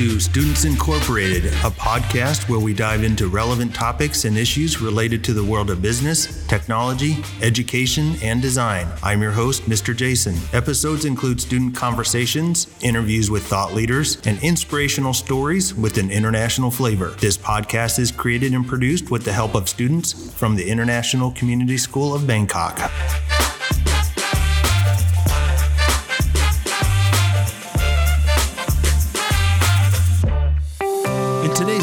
to 0.00 0.18
Students 0.18 0.64
Incorporated, 0.64 1.44
a 1.44 1.68
podcast 1.68 2.48
where 2.48 2.58
we 2.58 2.72
dive 2.72 3.04
into 3.04 3.28
relevant 3.28 3.74
topics 3.74 4.24
and 4.24 4.38
issues 4.38 4.80
related 4.80 5.22
to 5.24 5.34
the 5.34 5.44
world 5.44 5.68
of 5.68 5.82
business, 5.82 6.46
technology, 6.46 7.18
education, 7.42 8.14
and 8.22 8.40
design. 8.40 8.88
I'm 9.02 9.20
your 9.20 9.32
host, 9.32 9.64
Mr. 9.64 9.94
Jason. 9.94 10.36
Episodes 10.54 11.04
include 11.04 11.38
student 11.38 11.76
conversations, 11.76 12.66
interviews 12.80 13.30
with 13.30 13.44
thought 13.44 13.74
leaders, 13.74 14.16
and 14.24 14.42
inspirational 14.42 15.12
stories 15.12 15.74
with 15.74 15.98
an 15.98 16.10
international 16.10 16.70
flavor. 16.70 17.10
This 17.20 17.36
podcast 17.36 17.98
is 17.98 18.10
created 18.10 18.54
and 18.54 18.66
produced 18.66 19.10
with 19.10 19.26
the 19.26 19.34
help 19.34 19.54
of 19.54 19.68
students 19.68 20.32
from 20.32 20.56
the 20.56 20.66
International 20.66 21.30
Community 21.32 21.76
School 21.76 22.14
of 22.14 22.26
Bangkok. 22.26 22.90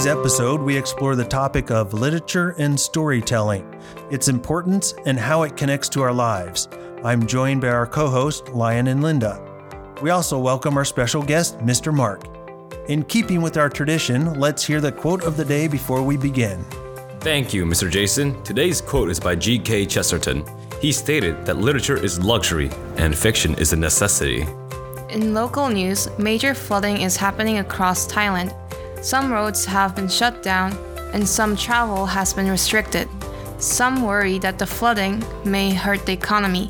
Today's 0.07 0.19
episode, 0.19 0.61
we 0.61 0.77
explore 0.77 1.17
the 1.17 1.25
topic 1.25 1.69
of 1.69 1.93
literature 1.93 2.55
and 2.59 2.79
storytelling, 2.79 3.65
its 4.09 4.29
importance, 4.29 4.93
and 5.05 5.19
how 5.19 5.43
it 5.43 5.57
connects 5.57 5.89
to 5.89 6.01
our 6.01 6.13
lives. 6.13 6.69
I'm 7.03 7.27
joined 7.27 7.59
by 7.59 7.69
our 7.69 7.85
co 7.85 8.07
host, 8.07 8.47
Lion 8.49 8.87
and 8.87 9.03
Linda. 9.03 9.37
We 10.01 10.11
also 10.11 10.39
welcome 10.39 10.77
our 10.77 10.85
special 10.85 11.21
guest, 11.21 11.57
Mr. 11.59 11.93
Mark. 11.93 12.23
In 12.87 13.03
keeping 13.03 13.41
with 13.41 13.57
our 13.57 13.67
tradition, 13.69 14.39
let's 14.39 14.63
hear 14.63 14.79
the 14.79 14.93
quote 14.93 15.23
of 15.23 15.35
the 15.35 15.43
day 15.43 15.67
before 15.67 16.01
we 16.01 16.15
begin. 16.15 16.63
Thank 17.19 17.53
you, 17.53 17.65
Mr. 17.65 17.91
Jason. 17.91 18.41
Today's 18.43 18.79
quote 18.79 19.09
is 19.09 19.19
by 19.19 19.35
G.K. 19.35 19.87
Chesterton. 19.87 20.45
He 20.81 20.93
stated 20.93 21.45
that 21.45 21.57
literature 21.57 22.01
is 22.01 22.17
luxury 22.17 22.69
and 22.95 23.13
fiction 23.13 23.55
is 23.55 23.73
a 23.73 23.75
necessity. 23.75 24.47
In 25.09 25.33
local 25.33 25.67
news, 25.67 26.07
major 26.17 26.53
flooding 26.53 27.01
is 27.01 27.17
happening 27.17 27.57
across 27.57 28.07
Thailand. 28.07 28.55
Some 29.07 29.31
roads 29.31 29.63
have 29.63 29.95
been 29.95 30.09
shut 30.09 30.43
down 30.43 30.77
and 31.13 31.25
some 31.25 31.55
travel 31.55 32.05
has 32.05 32.33
been 32.33 32.49
restricted. 32.49 33.07
Some 33.57 34.01
worry 34.01 34.37
that 34.39 34.59
the 34.59 34.67
flooding 34.67 35.23
may 35.45 35.73
hurt 35.73 36.05
the 36.05 36.11
economy. 36.11 36.69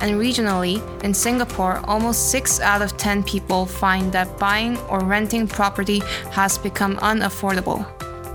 And 0.00 0.20
regionally, 0.20 0.82
in 1.04 1.14
Singapore, 1.14 1.80
almost 1.84 2.32
6 2.32 2.58
out 2.58 2.82
of 2.82 2.96
10 2.96 3.22
people 3.22 3.66
find 3.66 4.10
that 4.10 4.36
buying 4.36 4.76
or 4.88 4.98
renting 4.98 5.46
property 5.46 6.00
has 6.32 6.58
become 6.58 6.96
unaffordable. 6.96 7.86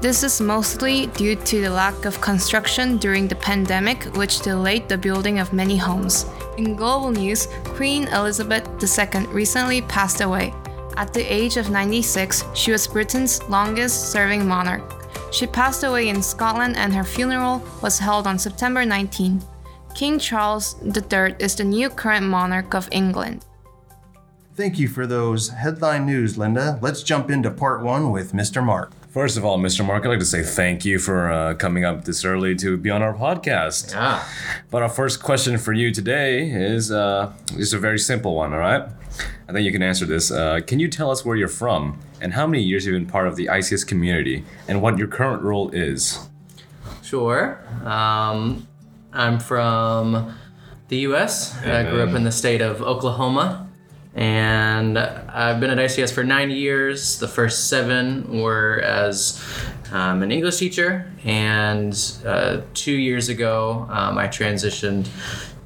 This 0.01 0.23
is 0.23 0.39
mostly 0.39 1.07
due 1.07 1.35
to 1.35 1.59
the 1.59 1.69
lack 1.69 2.05
of 2.05 2.21
construction 2.21 2.95
during 2.95 3.27
the 3.27 3.35
pandemic, 3.35 4.05
which 4.15 4.39
delayed 4.39 4.87
the 4.87 4.97
building 4.97 5.39
of 5.39 5.51
many 5.51 5.75
homes. 5.75 6.25
In 6.57 6.77
global 6.77 7.11
news, 7.11 7.49
Queen 7.75 8.07
Elizabeth 8.07 8.63
II 8.81 9.27
recently 9.27 9.81
passed 9.81 10.21
away. 10.21 10.53
At 10.97 11.13
the 11.13 11.21
age 11.21 11.57
of 11.57 11.69
96, 11.69 12.43
she 12.53 12.71
was 12.71 12.87
Britain's 12.87 13.41
longest 13.43 14.11
serving 14.11 14.47
monarch. 14.47 14.83
She 15.31 15.47
passed 15.47 15.83
away 15.83 16.09
in 16.09 16.21
Scotland 16.21 16.75
and 16.75 16.93
her 16.93 17.03
funeral 17.03 17.63
was 17.81 17.97
held 17.97 18.27
on 18.27 18.37
September 18.37 18.85
19. 18.85 19.41
King 19.95 20.19
Charles 20.19 20.75
III 20.83 21.35
is 21.39 21.55
the 21.55 21.63
new 21.63 21.89
current 21.89 22.25
monarch 22.25 22.73
of 22.73 22.89
England. 22.91 23.45
Thank 24.55 24.77
you 24.77 24.87
for 24.87 25.07
those 25.07 25.49
headline 25.49 26.05
news, 26.05 26.37
Linda. 26.37 26.77
Let's 26.81 27.03
jump 27.03 27.31
into 27.31 27.49
part 27.49 27.81
one 27.81 28.11
with 28.11 28.33
Mr. 28.33 28.63
Mark. 28.63 28.91
First 29.11 29.35
of 29.35 29.43
all, 29.43 29.59
Mr. 29.59 29.85
Mark, 29.85 30.05
I'd 30.05 30.07
like 30.07 30.19
to 30.19 30.25
say 30.25 30.41
thank 30.41 30.85
you 30.85 30.97
for 30.97 31.29
uh, 31.29 31.53
coming 31.55 31.83
up 31.83 32.05
this 32.05 32.23
early 32.23 32.55
to 32.55 32.77
be 32.77 32.89
on 32.89 33.01
our 33.01 33.13
podcast. 33.13 33.91
Yeah. 33.91 34.25
But 34.69 34.83
our 34.83 34.89
first 34.89 35.21
question 35.21 35.57
for 35.57 35.73
you 35.73 35.91
today 35.91 36.49
is 36.49 36.93
uh, 36.93 37.33
just 37.57 37.73
a 37.73 37.77
very 37.77 37.99
simple 37.99 38.35
one, 38.35 38.53
all 38.53 38.59
right? 38.59 38.83
I 39.49 39.51
think 39.51 39.65
you 39.65 39.71
can 39.73 39.83
answer 39.83 40.05
this. 40.05 40.31
Uh, 40.31 40.61
can 40.65 40.79
you 40.79 40.87
tell 40.87 41.11
us 41.11 41.25
where 41.25 41.35
you're 41.35 41.49
from 41.49 41.99
and 42.21 42.31
how 42.31 42.47
many 42.47 42.63
years 42.63 42.85
you've 42.85 42.93
been 42.93 43.05
part 43.05 43.27
of 43.27 43.35
the 43.35 43.47
ICS 43.47 43.85
community 43.85 44.45
and 44.69 44.81
what 44.81 44.97
your 44.97 45.09
current 45.09 45.43
role 45.43 45.69
is? 45.71 46.29
Sure. 47.03 47.61
Um, 47.83 48.65
I'm 49.11 49.41
from 49.41 50.33
the 50.87 50.99
U.S. 50.99 51.57
I 51.65 51.83
grew 51.83 52.01
up 52.01 52.15
in 52.15 52.23
the 52.23 52.31
state 52.31 52.61
of 52.61 52.81
Oklahoma, 52.81 53.67
and 54.13 54.97
I've 54.97 55.59
been 55.59 55.69
at 55.69 55.77
ICS 55.77 56.13
for 56.13 56.23
nine 56.23 56.51
years. 56.51 57.19
The 57.19 57.27
first 57.27 57.69
seven 57.69 58.41
were 58.41 58.81
as 58.81 59.43
um, 59.91 60.21
an 60.21 60.31
English 60.31 60.57
teacher, 60.57 61.11
and 61.23 61.93
uh, 62.25 62.61
two 62.73 62.93
years 62.93 63.29
ago, 63.29 63.87
um, 63.89 64.17
I 64.17 64.27
transitioned 64.27 65.07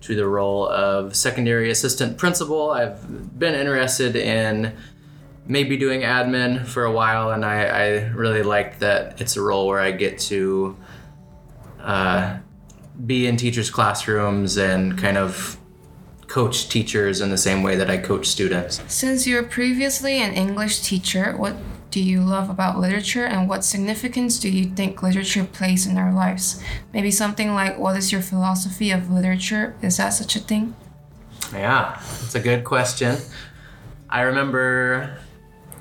to 0.02 0.16
the 0.16 0.28
role 0.28 0.70
of 0.70 1.16
secondary 1.16 1.72
assistant 1.72 2.18
principal. 2.18 2.70
I've 2.70 3.40
been 3.40 3.56
interested 3.56 4.16
in 4.16 4.76
maybe 5.48 5.78
doing 5.78 6.02
admin 6.02 6.66
for 6.66 6.86
a 6.86 6.92
while, 6.92 7.32
and 7.32 7.44
I, 7.44 7.64
I 7.64 7.88
really 8.10 8.44
like 8.44 8.80
that 8.80 9.20
it's 9.20 9.36
a 9.38 9.42
role 9.42 9.68
where 9.68 9.80
I 9.80 9.92
get 9.92 10.20
to 10.20 10.78
uh, 11.80 12.38
be 13.06 13.28
in 13.28 13.38
teachers' 13.38 13.70
classrooms 13.70 14.58
and 14.58 14.98
kind 14.98 15.18
of 15.18 15.58
coach 16.36 16.68
teachers 16.68 17.22
in 17.22 17.30
the 17.30 17.38
same 17.38 17.64
way 17.64 17.78
that 17.78 17.90
I 17.90 17.96
coach 17.96 18.28
students. 18.28 18.82
Since 18.90 19.26
you're 19.26 19.42
previously 19.42 20.22
an 20.22 20.34
English 20.34 20.82
teacher, 20.82 21.34
what 21.38 21.56
do 21.92 22.04
you 22.04 22.20
love 22.20 22.50
about 22.50 22.78
literature 22.78 23.24
and 23.24 23.48
what 23.48 23.64
significance 23.64 24.38
do 24.38 24.50
you 24.50 24.66
think 24.66 25.02
literature 25.02 25.46
plays 25.46 25.88
in 25.88 25.98
our 25.98 26.12
lives? 26.12 26.62
Maybe 26.92 27.10
something 27.10 27.54
like 27.54 27.80
what 27.80 27.96
is 27.96 28.12
your 28.12 28.22
philosophy 28.22 28.92
of 28.92 29.10
literature? 29.10 29.78
Is 29.82 29.96
that 29.96 30.10
such 30.10 30.36
a 30.36 30.40
thing? 30.40 30.76
Yeah, 31.54 32.02
it's 32.26 32.36
a 32.36 32.42
good 32.42 32.66
question. 32.66 33.16
I 34.10 34.24
remember 34.24 35.18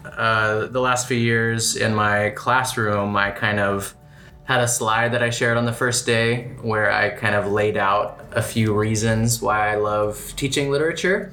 uh, 0.05 0.67
the 0.67 0.81
last 0.81 1.09
few 1.09 1.17
years 1.17 1.75
in 1.75 1.97
my 1.97 2.31
classroom, 2.31 3.17
I 3.17 3.33
kind 3.33 3.59
of 3.59 3.93
had 4.45 4.61
a 4.61 4.69
slide 4.69 5.13
that 5.13 5.23
I 5.23 5.31
shared 5.31 5.57
on 5.57 5.65
the 5.65 5.73
first 5.73 6.07
day 6.07 6.53
where 6.61 6.91
I 6.91 7.11
kind 7.11 7.35
of 7.35 7.51
laid 7.51 7.77
out 7.77 8.21
a 8.33 8.43
few 8.43 8.75
reasons 8.75 9.41
why 9.41 9.73
I 9.73 9.77
love 9.77 10.35
teaching 10.37 10.71
literature. 10.71 11.33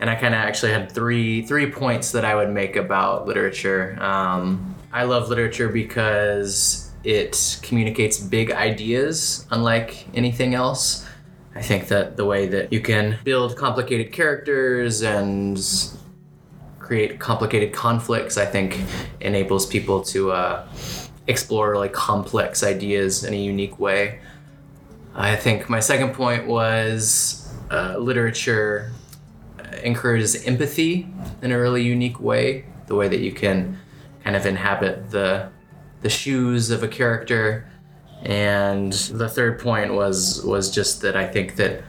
And 0.00 0.10
I 0.10 0.14
kind 0.14 0.34
of 0.34 0.40
actually 0.40 0.72
had 0.72 0.90
three 0.90 1.42
three 1.46 1.70
points 1.70 2.10
that 2.12 2.24
I 2.24 2.34
would 2.34 2.50
make 2.50 2.74
about 2.74 3.26
literature. 3.26 3.96
Um, 4.00 4.74
I 4.92 5.04
love 5.04 5.28
literature 5.28 5.68
because 5.68 6.90
it 7.04 7.60
communicates 7.62 8.18
big 8.18 8.50
ideas, 8.50 9.46
unlike 9.50 10.06
anything 10.14 10.54
else. 10.54 11.06
I 11.54 11.62
think 11.62 11.88
that 11.88 12.16
the 12.16 12.24
way 12.24 12.46
that 12.48 12.72
you 12.72 12.80
can 12.80 13.18
build 13.24 13.56
complicated 13.56 14.12
characters 14.12 15.02
and 15.02 15.62
create 16.78 17.20
complicated 17.20 17.72
conflicts, 17.72 18.38
I 18.38 18.46
think, 18.46 18.80
enables 19.20 19.66
people 19.66 20.02
to 20.04 20.32
uh, 20.32 20.66
explore 21.26 21.76
like 21.76 21.92
complex 21.92 22.62
ideas 22.62 23.24
in 23.24 23.34
a 23.34 23.36
unique 23.36 23.78
way. 23.78 24.20
I 25.14 25.36
think 25.36 25.68
my 25.68 25.80
second 25.80 26.14
point 26.14 26.46
was 26.46 27.48
uh, 27.70 27.96
literature 27.98 28.92
encourages 29.82 30.44
empathy 30.46 31.06
in 31.42 31.52
a 31.52 31.58
really 31.58 31.82
unique 31.82 32.20
way. 32.20 32.64
The 32.86 32.94
way 32.94 33.08
that 33.08 33.20
you 33.20 33.32
can 33.32 33.78
kind 34.24 34.36
of 34.36 34.46
inhabit 34.46 35.10
the 35.10 35.50
the 36.02 36.10
shoes 36.10 36.70
of 36.70 36.82
a 36.82 36.88
character. 36.88 37.68
And 38.22 38.92
the 38.92 39.28
third 39.28 39.58
point 39.58 39.94
was 39.94 40.42
was 40.44 40.70
just 40.70 41.02
that 41.02 41.16
I 41.16 41.26
think 41.26 41.56
that 41.56 41.82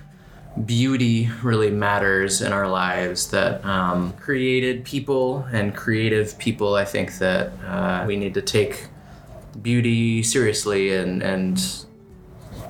beauty 0.65 1.29
really 1.41 1.71
matters 1.71 2.41
in 2.41 2.51
our 2.51 2.67
lives. 2.67 3.29
That 3.31 3.63
um, 3.65 4.13
created 4.13 4.83
people 4.83 5.47
and 5.51 5.75
creative 5.75 6.37
people, 6.37 6.75
I 6.75 6.85
think 6.85 7.17
that 7.19 7.51
uh, 7.65 8.05
we 8.07 8.15
need 8.15 8.33
to 8.33 8.41
take 8.41 8.87
beauty 9.61 10.23
seriously 10.23 10.93
and 10.93 11.21
and 11.21 11.85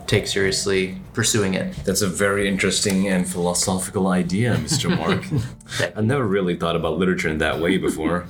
take 0.07 0.27
seriously 0.27 0.97
pursuing 1.13 1.53
it. 1.53 1.73
That's 1.85 2.01
a 2.01 2.07
very 2.07 2.47
interesting 2.47 3.07
and 3.07 3.27
philosophical 3.27 4.07
idea, 4.07 4.55
Mr. 4.55 4.95
Mark. 4.97 5.23
I've 5.95 6.05
never 6.05 6.25
really 6.25 6.55
thought 6.55 6.75
about 6.75 6.97
literature 6.97 7.29
in 7.29 7.37
that 7.39 7.59
way 7.59 7.77
before. 7.77 8.25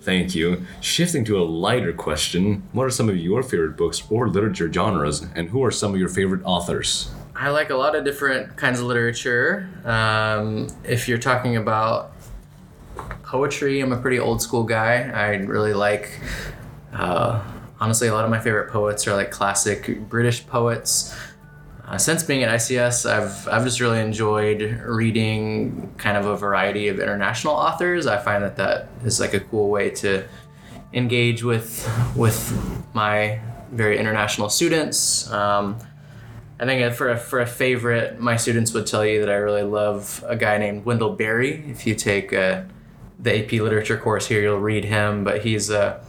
Thank 0.00 0.34
you. 0.34 0.66
Shifting 0.80 1.24
to 1.26 1.38
a 1.38 1.44
lighter 1.44 1.92
question, 1.92 2.62
what 2.72 2.84
are 2.84 2.90
some 2.90 3.08
of 3.08 3.16
your 3.16 3.42
favorite 3.42 3.76
books 3.76 4.02
or 4.10 4.28
literature 4.28 4.70
genres, 4.72 5.26
and 5.34 5.48
who 5.48 5.64
are 5.64 5.70
some 5.70 5.94
of 5.94 6.00
your 6.00 6.08
favorite 6.08 6.42
authors? 6.44 7.10
I 7.34 7.50
like 7.50 7.70
a 7.70 7.74
lot 7.74 7.96
of 7.96 8.04
different 8.04 8.56
kinds 8.56 8.80
of 8.80 8.86
literature. 8.86 9.68
Um, 9.84 10.68
if 10.84 11.08
you're 11.08 11.18
talking 11.18 11.56
about 11.56 12.12
poetry, 13.22 13.80
I'm 13.80 13.92
a 13.92 13.96
pretty 13.96 14.18
old 14.18 14.40
school 14.40 14.62
guy. 14.62 15.10
I 15.10 15.36
really 15.36 15.74
like, 15.74 16.20
uh, 16.92 17.42
honestly, 17.84 18.08
a 18.08 18.14
lot 18.14 18.24
of 18.24 18.30
my 18.30 18.40
favorite 18.40 18.70
poets 18.70 19.06
are 19.06 19.14
like 19.14 19.30
classic 19.30 20.08
British 20.08 20.46
poets. 20.46 21.14
Uh, 21.86 21.98
since 21.98 22.22
being 22.22 22.42
at 22.42 22.48
ICS, 22.48 23.04
I've, 23.04 23.46
I've 23.46 23.62
just 23.62 23.78
really 23.78 24.00
enjoyed 24.00 24.62
reading 24.86 25.92
kind 25.98 26.16
of 26.16 26.24
a 26.24 26.34
variety 26.34 26.88
of 26.88 26.98
international 26.98 27.52
authors. 27.52 28.06
I 28.06 28.16
find 28.16 28.42
that 28.42 28.56
that 28.56 28.88
is 29.04 29.20
like 29.20 29.34
a 29.34 29.40
cool 29.40 29.68
way 29.68 29.90
to 29.90 30.24
engage 30.94 31.44
with 31.44 31.86
with 32.16 32.38
my 32.94 33.38
very 33.70 33.98
international 33.98 34.48
students. 34.48 35.30
Um, 35.30 35.76
I 36.58 36.64
think 36.64 36.94
for 36.94 37.10
a, 37.10 37.18
for 37.18 37.40
a 37.40 37.46
favorite, 37.46 38.18
my 38.18 38.36
students 38.38 38.72
would 38.72 38.86
tell 38.86 39.04
you 39.04 39.20
that 39.20 39.28
I 39.28 39.34
really 39.34 39.64
love 39.64 40.24
a 40.26 40.36
guy 40.36 40.56
named 40.56 40.86
Wendell 40.86 41.16
Berry. 41.16 41.62
If 41.68 41.86
you 41.86 41.94
take 41.94 42.32
uh, 42.32 42.62
the 43.18 43.44
AP 43.44 43.52
literature 43.60 43.98
course 43.98 44.26
here, 44.26 44.40
you'll 44.40 44.58
read 44.58 44.86
him. 44.86 45.22
But 45.22 45.42
he's 45.42 45.68
a 45.68 46.02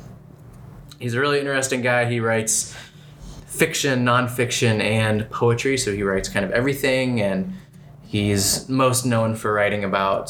he's 1.00 1.14
a 1.14 1.20
really 1.20 1.40
interesting 1.40 1.82
guy. 1.82 2.06
He 2.06 2.20
writes 2.20 2.76
fiction, 3.48 4.04
nonfiction, 4.06 4.82
and 4.82 5.30
poetry. 5.30 5.78
So 5.78 5.94
he 5.94 6.04
writes 6.04 6.30
kind 6.30 6.46
of 6.46 6.52
everything, 6.52 7.22
and 7.22 7.54
he's 8.04 8.68
most 8.70 9.06
known 9.06 9.36
for 9.36 9.54
writing 9.54 9.84
about 9.84 10.30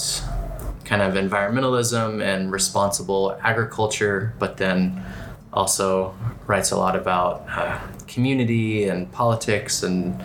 kind 0.84 1.02
of 1.02 1.16
environmentalism 1.16 2.22
and 2.24 2.52
responsible 2.52 3.38
agriculture, 3.42 4.34
but 4.38 4.58
then 4.58 5.04
also 5.52 6.16
writes 6.46 6.72
a 6.72 6.78
lot 6.78 6.96
about 6.96 7.46
uh, 7.50 7.80
community 8.08 8.88
and 8.88 9.12
politics 9.12 9.82
and 9.84 10.24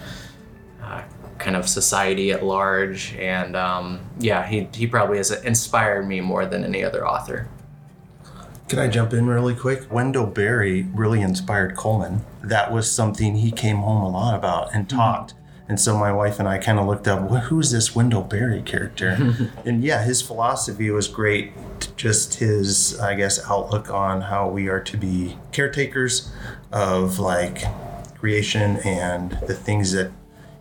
uh, 0.83 1.03
kind 1.39 1.57
of 1.57 1.67
society 1.67 2.31
at 2.33 2.45
large. 2.45 3.15
And 3.15 3.57
um, 3.57 4.01
yeah, 4.19 4.47
he, 4.47 4.69
he 4.75 4.87
probably 4.87 5.17
has 5.17 5.31
inspired 5.31 6.07
me 6.07 6.21
more 6.21 6.45
than 6.45 6.65
any 6.65 6.85
other 6.85 7.07
author. 7.07 7.49
Can 8.70 8.78
I 8.78 8.87
jump 8.87 9.12
in 9.12 9.26
really 9.26 9.56
quick? 9.56 9.93
Wendell 9.93 10.26
Berry 10.26 10.82
really 10.94 11.22
inspired 11.22 11.76
Coleman. 11.76 12.25
That 12.40 12.70
was 12.70 12.88
something 12.88 13.34
he 13.34 13.50
came 13.50 13.78
home 13.78 14.00
a 14.00 14.08
lot 14.08 14.37
about 14.37 14.72
and 14.72 14.87
mm-hmm. 14.87 14.96
talked. 14.96 15.34
And 15.69 15.81
so 15.81 15.99
my 15.99 16.12
wife 16.12 16.38
and 16.38 16.49
I 16.49 16.58
kind 16.58 16.78
of 16.78 16.87
looked 16.87 17.08
up, 17.08 17.28
well, 17.28 17.40
who's 17.40 17.72
this 17.72 17.96
Wendell 17.96 18.22
Berry 18.22 18.62
character? 18.62 19.08
and 19.64 19.82
yeah, 19.82 20.05
his 20.05 20.22
philosophy 20.22 20.88
was 20.93 21.08
great. 21.08 21.52
Just 21.96 22.34
his, 22.34 22.96
I 23.00 23.17
guess, 23.17 23.44
outlook 23.50 23.90
on 23.90 24.20
how 24.20 24.49
we 24.49 24.69
are 24.69 24.81
to 24.84 24.96
be 24.96 25.37
caretakers 25.50 26.31
of 26.70 27.19
like 27.19 27.64
creation 28.19 28.76
and 28.84 29.32
the 29.49 29.55
things 29.55 29.90
that, 29.94 30.12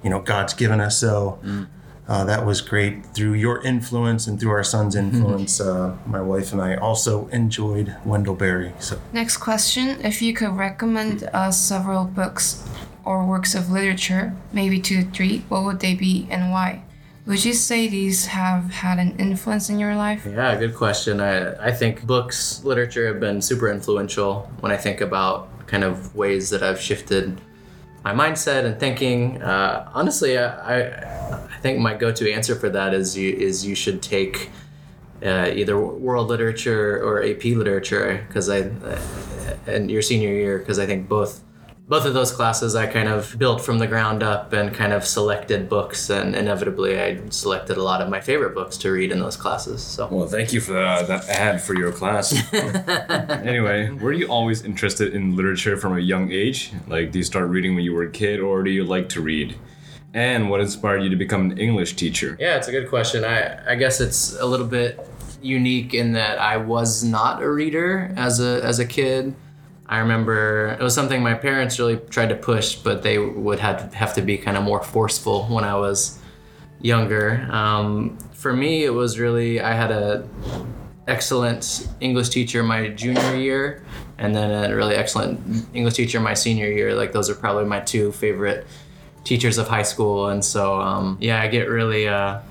you 0.04 0.10
know, 0.10 0.20
God's 0.20 0.56
given 0.56 0.82
us. 0.82 0.98
So 0.98 1.38
mm. 1.44 1.68
Uh, 2.10 2.24
that 2.26 2.44
was 2.44 2.60
great. 2.60 3.06
Through 3.14 3.34
your 3.34 3.62
influence 3.62 4.26
and 4.26 4.40
through 4.40 4.50
our 4.50 4.64
son's 4.64 4.96
influence, 4.96 5.62
uh, 5.62 5.96
my 6.08 6.20
wife 6.20 6.52
and 6.52 6.60
I 6.60 6.76
also 6.76 7.28
enjoyed 7.28 7.96
Wendell 8.04 8.34
Berry. 8.34 8.74
So 8.80 9.00
Next 9.14 9.38
question 9.38 10.04
If 10.04 10.20
you 10.20 10.34
could 10.34 10.58
recommend 10.58 11.30
us 11.34 11.62
several 11.62 12.06
books 12.06 12.68
or 13.06 13.28
works 13.28 13.54
of 13.54 13.70
literature, 13.70 14.36
maybe 14.52 14.82
two 14.82 15.04
to 15.04 15.12
three, 15.12 15.44
what 15.50 15.64
would 15.64 15.82
they 15.82 15.94
be 15.94 16.28
and 16.32 16.52
why? 16.52 16.82
Would 17.28 17.46
you 17.46 17.54
say 17.54 17.88
these 17.88 18.26
have 18.26 18.72
had 18.72 18.98
an 18.98 19.16
influence 19.20 19.70
in 19.70 19.78
your 19.78 19.96
life? 19.96 20.26
Yeah, 20.26 20.56
good 20.56 20.74
question. 20.74 21.22
I, 21.22 21.54
I 21.64 21.72
think 21.72 22.08
books, 22.08 22.64
literature 22.64 23.06
have 23.06 23.20
been 23.20 23.40
super 23.40 23.70
influential 23.70 24.50
when 24.62 24.72
I 24.72 24.78
think 24.78 25.00
about 25.00 25.68
kind 25.68 25.84
of 25.84 26.16
ways 26.16 26.50
that 26.50 26.64
I've 26.64 26.82
shifted 26.82 27.40
my 28.04 28.14
mindset 28.14 28.66
and 28.66 28.80
thinking. 28.80 29.42
Uh, 29.42 29.90
honestly, 29.94 30.38
I, 30.38 30.48
I, 30.48 31.38
I 31.52 31.58
think 31.62 31.80
my 31.80 31.94
go-to 31.94 32.32
answer 32.32 32.56
for 32.56 32.70
that 32.70 32.94
is 32.94 33.18
you 33.18 33.34
is 33.34 33.66
you 33.66 33.76
should 33.76 34.02
take 34.02 34.50
uh, 35.24 35.52
either 35.54 35.80
world 35.80 36.28
literature 36.28 37.02
or 37.04 37.24
AP 37.24 37.44
literature 37.44 38.26
because 38.28 38.50
I 38.50 38.70
and 39.68 39.92
your 39.92 40.02
senior 40.02 40.30
year 40.30 40.60
because 40.60 40.80
I 40.80 40.86
think 40.86 41.08
both 41.08 41.44
both 41.90 42.06
of 42.06 42.14
those 42.14 42.32
classes 42.32 42.76
I 42.76 42.86
kind 42.86 43.10
of 43.10 43.36
built 43.40 43.62
from 43.62 43.80
the 43.80 43.88
ground 43.88 44.22
up 44.22 44.54
and 44.54 44.72
kind 44.72 44.94
of 44.94 45.04
selected 45.04 45.68
books 45.68 46.12
and 46.12 46.36
inevitably 46.36 47.02
I 47.02 47.20
selected 47.32 47.78
a 47.78 47.84
lot 47.84 48.00
of 48.02 48.10
my 48.10 48.22
favorite 48.22 48.54
books 48.54 48.78
to 48.78 48.92
read 48.92 49.12
in 49.12 49.20
those 49.20 49.36
classes. 49.36 49.82
So 49.82 50.08
Well, 50.08 50.28
thank 50.28 50.54
you 50.54 50.62
for 50.62 50.74
that, 50.74 51.08
that 51.08 51.28
ad 51.28 51.62
for 51.64 51.74
your 51.74 51.92
class. 51.92 52.32
anyway, 52.54 53.90
were 53.90 54.14
you 54.14 54.28
always 54.28 54.64
interested 54.64 55.16
in 55.16 55.36
literature 55.36 55.78
from 55.78 55.98
a 55.98 56.00
young 56.00 56.32
age? 56.32 56.72
Like, 56.88 57.12
do 57.12 57.18
you 57.18 57.24
start 57.24 57.50
reading 57.50 57.74
when 57.74 57.84
you 57.84 57.96
were 57.96 58.04
a 58.04 58.12
kid, 58.12 58.40
or 58.40 58.62
do 58.62 58.70
you 58.70 58.84
like 58.84 59.10
to 59.10 59.22
read? 59.22 59.58
And 60.14 60.50
what 60.52 60.62
inspired 60.62 61.02
you 61.02 61.10
to 61.10 61.16
become 61.16 61.52
an 61.52 61.58
English 61.58 61.96
teacher? 61.96 62.38
Yeah, 62.40 62.58
it's 62.58 62.68
a 62.68 62.72
good 62.72 62.88
question. 62.88 63.26
I, 63.26 63.72
I 63.72 63.76
guess 63.76 64.00
it's 64.00 64.40
a 64.40 64.46
little 64.46 64.68
bit 64.68 65.00
unique 65.42 65.96
in 65.96 66.14
that 66.14 66.38
I 66.38 66.58
was 66.58 67.04
not 67.04 67.42
a 67.42 67.50
reader 67.50 68.14
as 68.16 68.40
a 68.40 68.64
as 68.64 68.78
a 68.80 68.86
kid. 68.86 69.34
I 69.90 69.98
remember 69.98 70.78
it 70.80 70.84
was 70.84 70.94
something 70.94 71.24
my 71.24 71.34
parents 71.34 71.80
really 71.80 71.98
tried 71.98 72.30
to 72.30 72.36
push, 72.36 72.76
but 72.76 73.02
they 73.02 73.18
would 73.18 73.60
have 73.60 73.92
have 73.96 74.14
to 74.14 74.22
be 74.22 74.38
kind 74.38 74.56
of 74.56 74.64
more 74.64 74.84
forceful 74.84 75.46
when 75.46 75.64
I 75.64 75.76
was 75.76 76.20
younger. 76.80 77.48
Um, 77.50 78.20
for 78.34 78.54
me, 78.54 78.84
it 78.84 78.92
was 78.92 79.18
really 79.18 79.60
I 79.60 79.74
had 79.74 79.90
a 79.90 80.30
excellent 81.08 81.90
English 82.02 82.30
teacher 82.30 82.62
my 82.62 82.90
junior 82.90 83.36
year, 83.36 83.84
and 84.20 84.36
then 84.36 84.52
a 84.72 84.76
really 84.76 84.94
excellent 84.94 85.66
English 85.74 85.96
teacher 85.96 86.20
my 86.20 86.36
senior 86.36 86.68
year. 86.68 86.94
Like 86.94 87.12
those 87.12 87.28
are 87.28 87.36
probably 87.36 87.66
my 87.66 87.80
two 87.80 88.12
favorite 88.12 88.68
teachers 89.24 89.58
of 89.58 89.68
high 89.68 89.82
school, 89.82 90.30
and 90.30 90.46
so 90.46 90.80
um, 90.80 91.18
yeah, 91.20 91.42
I 91.42 91.48
get 91.48 91.68
really 91.68 92.08
uh, 92.08 92.42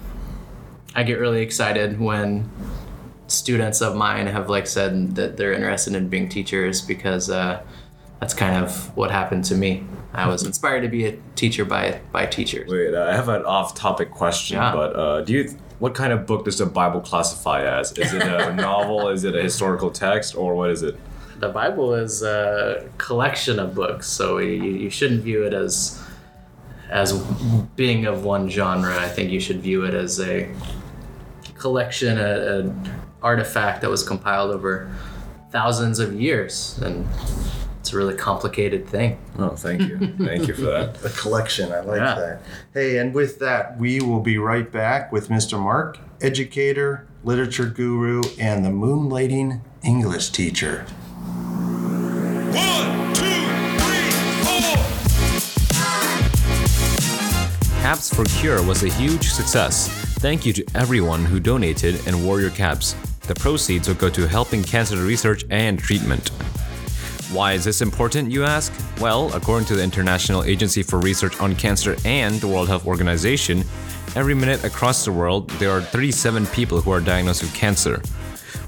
I 0.97 1.05
get 1.05 1.21
really 1.21 1.43
excited 1.43 2.01
when 2.01 2.51
students 3.29 3.81
of 3.81 3.95
mine 3.95 4.27
have 4.27 4.49
like 4.51 4.67
said 4.67 5.15
that 5.17 5.37
they're 5.37 5.53
interested 5.53 5.95
in 5.95 6.09
being 6.09 6.29
teachers 6.29 6.81
because 6.81 7.31
uh, 7.31 7.63
that's 8.21 8.35
kind 8.35 8.63
of 8.65 8.95
what 8.97 9.11
happened 9.11 9.45
to 9.45 9.55
me. 9.55 9.85
I 10.13 10.27
was 10.27 10.43
inspired 10.51 10.81
to 10.83 10.89
be 10.89 11.07
a 11.07 11.17
teacher 11.37 11.65
by 11.65 12.01
by 12.13 12.27
teachers. 12.27 12.69
Wait, 12.71 12.95
uh, 12.95 13.05
I 13.05 13.15
have 13.15 13.29
an 13.29 13.45
off-topic 13.45 14.11
question, 14.11 14.57
Yeah. 14.57 14.73
but 14.73 14.97
uh, 14.97 15.21
do 15.23 15.33
you? 15.33 15.57
What 15.79 15.95
kind 15.95 16.13
of 16.13 16.27
book 16.27 16.45
does 16.45 16.59
the 16.59 16.67
Bible 16.67 17.01
classify 17.01 17.63
as? 17.63 17.93
Is 17.93 18.13
it 18.13 18.23
a 18.23 18.53
novel? 18.69 19.11
Is 19.11 19.23
it 19.23 19.37
a 19.37 19.43
historical 19.43 19.91
text, 19.93 20.35
or 20.35 20.57
what 20.57 20.71
is 20.71 20.83
it? 20.83 20.97
The 21.39 21.51
Bible 21.51 21.95
is 21.95 22.23
a 22.25 22.89
collection 22.99 23.61
of 23.61 23.77
books, 23.77 24.09
so 24.09 24.39
you, 24.39 24.55
you 24.65 24.91
shouldn't 24.91 25.23
view 25.23 25.45
it 25.45 25.55
as 25.55 26.03
as 26.91 27.13
being 27.77 28.07
of 28.07 28.25
one 28.25 28.49
genre. 28.51 28.97
I 28.99 29.09
think 29.09 29.31
you 29.31 29.39
should 29.39 29.61
view 29.61 29.85
it 29.85 29.95
as 29.95 30.19
a 30.19 30.53
collection, 31.59 32.19
a, 32.19 32.61
a 32.65 32.75
artifact 33.23 33.81
that 33.83 33.91
was 33.91 34.03
compiled 34.03 34.51
over 34.51 34.91
thousands 35.51 35.99
of 35.99 36.13
years, 36.21 36.79
and 36.83 37.07
it's 37.81 37.93
a 37.93 37.97
really 37.97 38.15
complicated 38.15 38.87
thing. 38.87 39.19
Oh, 39.39 39.51
thank 39.51 39.81
you, 39.83 39.99
thank 40.19 40.47
you 40.47 40.55
for 40.55 40.63
that. 40.63 41.05
a 41.05 41.09
collection. 41.11 41.73
I 41.73 41.81
like 41.81 41.99
Yeah. 42.01 42.15
that. 42.15 42.43
Hey, 42.75 42.99
and 42.99 43.15
with 43.15 43.39
that, 43.41 43.79
we 43.79 44.01
will 44.01 44.21
be 44.21 44.39
right 44.39 44.71
back 44.71 45.11
with 45.13 45.29
Mr. 45.29 45.59
Mark, 45.59 45.99
educator, 46.21 47.07
literature 47.25 47.67
guru, 47.67 48.23
and 48.39 48.65
the 48.65 48.71
moonlighting 48.71 49.61
English 49.83 50.31
teacher. 50.31 50.85
One, 52.53 53.15
two, 53.15 53.23
three, 53.79 54.11
four. 54.45 54.77
Caps 57.83 58.13
for 58.15 58.25
Cure 58.25 58.63
was 58.63 58.83
a 58.83 58.89
huge 58.89 59.29
success. 59.31 59.89
Thank 60.19 60.45
you 60.45 60.53
to 60.55 60.65
everyone 60.75 61.25
who 61.25 61.39
donated 61.41 62.07
and 62.07 62.25
wore 62.25 62.41
your 62.41 62.51
caps. 62.51 62.95
The 63.29 63.35
proceeds 63.35 63.87
will 63.87 63.95
go 63.95 64.09
to 64.09 64.27
helping 64.27 64.65
cancer 64.65 64.97
research 64.97 65.45
and 65.51 65.79
treatment. 65.79 66.31
Why 67.31 67.53
is 67.53 67.63
this 67.63 67.83
important, 67.83 68.31
you 68.31 68.43
ask? 68.43 68.73
Well, 69.03 69.31
according 69.35 69.67
to 69.67 69.77
the 69.77 69.83
International 69.83 70.45
Agency 70.45 70.83
for 70.83 70.99
Research 70.99 71.39
on 71.39 71.55
Cancer 71.55 71.95
and 72.07 72.41
the 72.41 72.49
World 72.49 72.69
Health 72.69 72.87
Organization, 72.87 73.65
every 74.17 74.33
minute 74.33 74.65
across 74.65 75.05
the 75.05 75.13
world, 75.13 75.51
there 75.61 75.71
are 75.71 75.83
37 75.83 76.47
people 76.47 76.81
who 76.81 76.91
are 76.91 77.01
diagnosed 77.01 77.43
with 77.43 77.55
cancer. 77.55 78.01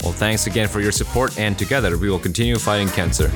Well, 0.03 0.13
thanks 0.13 0.47
again 0.47 0.69
for 0.69 0.81
your 0.81 0.93
support, 0.93 1.39
and 1.39 1.59
together 1.59 1.97
we 1.97 2.11
will 2.11 2.19
continue 2.19 2.57
fighting 2.57 2.89
cancer. 2.89 3.31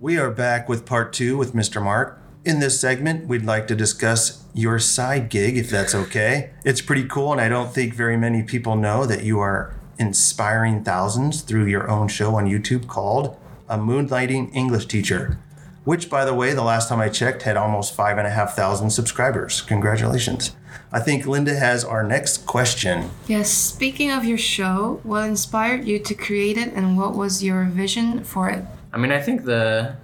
We 0.00 0.18
are 0.18 0.30
back 0.30 0.68
with 0.68 0.84
part 0.84 1.12
two 1.12 1.36
with 1.36 1.54
Mr. 1.54 1.80
Mark. 1.80 2.20
In 2.48 2.60
this 2.60 2.80
segment, 2.80 3.26
we'd 3.26 3.44
like 3.44 3.68
to 3.68 3.74
discuss 3.74 4.42
your 4.54 4.78
side 4.78 5.28
gig, 5.28 5.58
if 5.58 5.68
that's 5.68 5.94
okay. 5.94 6.48
It's 6.64 6.80
pretty 6.80 7.04
cool, 7.04 7.30
and 7.30 7.42
I 7.42 7.50
don't 7.50 7.74
think 7.74 7.92
very 7.92 8.16
many 8.16 8.42
people 8.42 8.74
know 8.74 9.04
that 9.04 9.22
you 9.22 9.38
are 9.38 9.74
inspiring 9.98 10.82
thousands 10.82 11.42
through 11.42 11.66
your 11.66 11.90
own 11.90 12.08
show 12.08 12.36
on 12.36 12.46
YouTube 12.46 12.86
called 12.86 13.36
A 13.68 13.76
Moonlighting 13.76 14.50
English 14.54 14.86
Teacher, 14.86 15.38
which, 15.84 16.08
by 16.08 16.24
the 16.24 16.32
way, 16.32 16.54
the 16.54 16.62
last 16.62 16.88
time 16.88 17.00
I 17.00 17.10
checked, 17.10 17.42
had 17.42 17.58
almost 17.58 17.94
five 17.94 18.16
and 18.16 18.26
a 18.26 18.30
half 18.30 18.56
thousand 18.56 18.88
subscribers. 18.92 19.60
Congratulations. 19.60 20.56
I 20.90 21.00
think 21.00 21.26
Linda 21.26 21.54
has 21.54 21.84
our 21.84 22.02
next 22.02 22.46
question. 22.46 23.10
Yes, 23.26 23.50
speaking 23.50 24.10
of 24.10 24.24
your 24.24 24.38
show, 24.38 25.00
what 25.02 25.24
inspired 25.24 25.84
you 25.84 25.98
to 25.98 26.14
create 26.14 26.56
it 26.56 26.72
and 26.72 26.96
what 26.96 27.14
was 27.14 27.44
your 27.44 27.64
vision 27.64 28.24
for 28.24 28.48
it? 28.48 28.64
I 28.90 28.96
mean, 28.96 29.12
I 29.12 29.20
think 29.20 29.44
the 29.44 29.96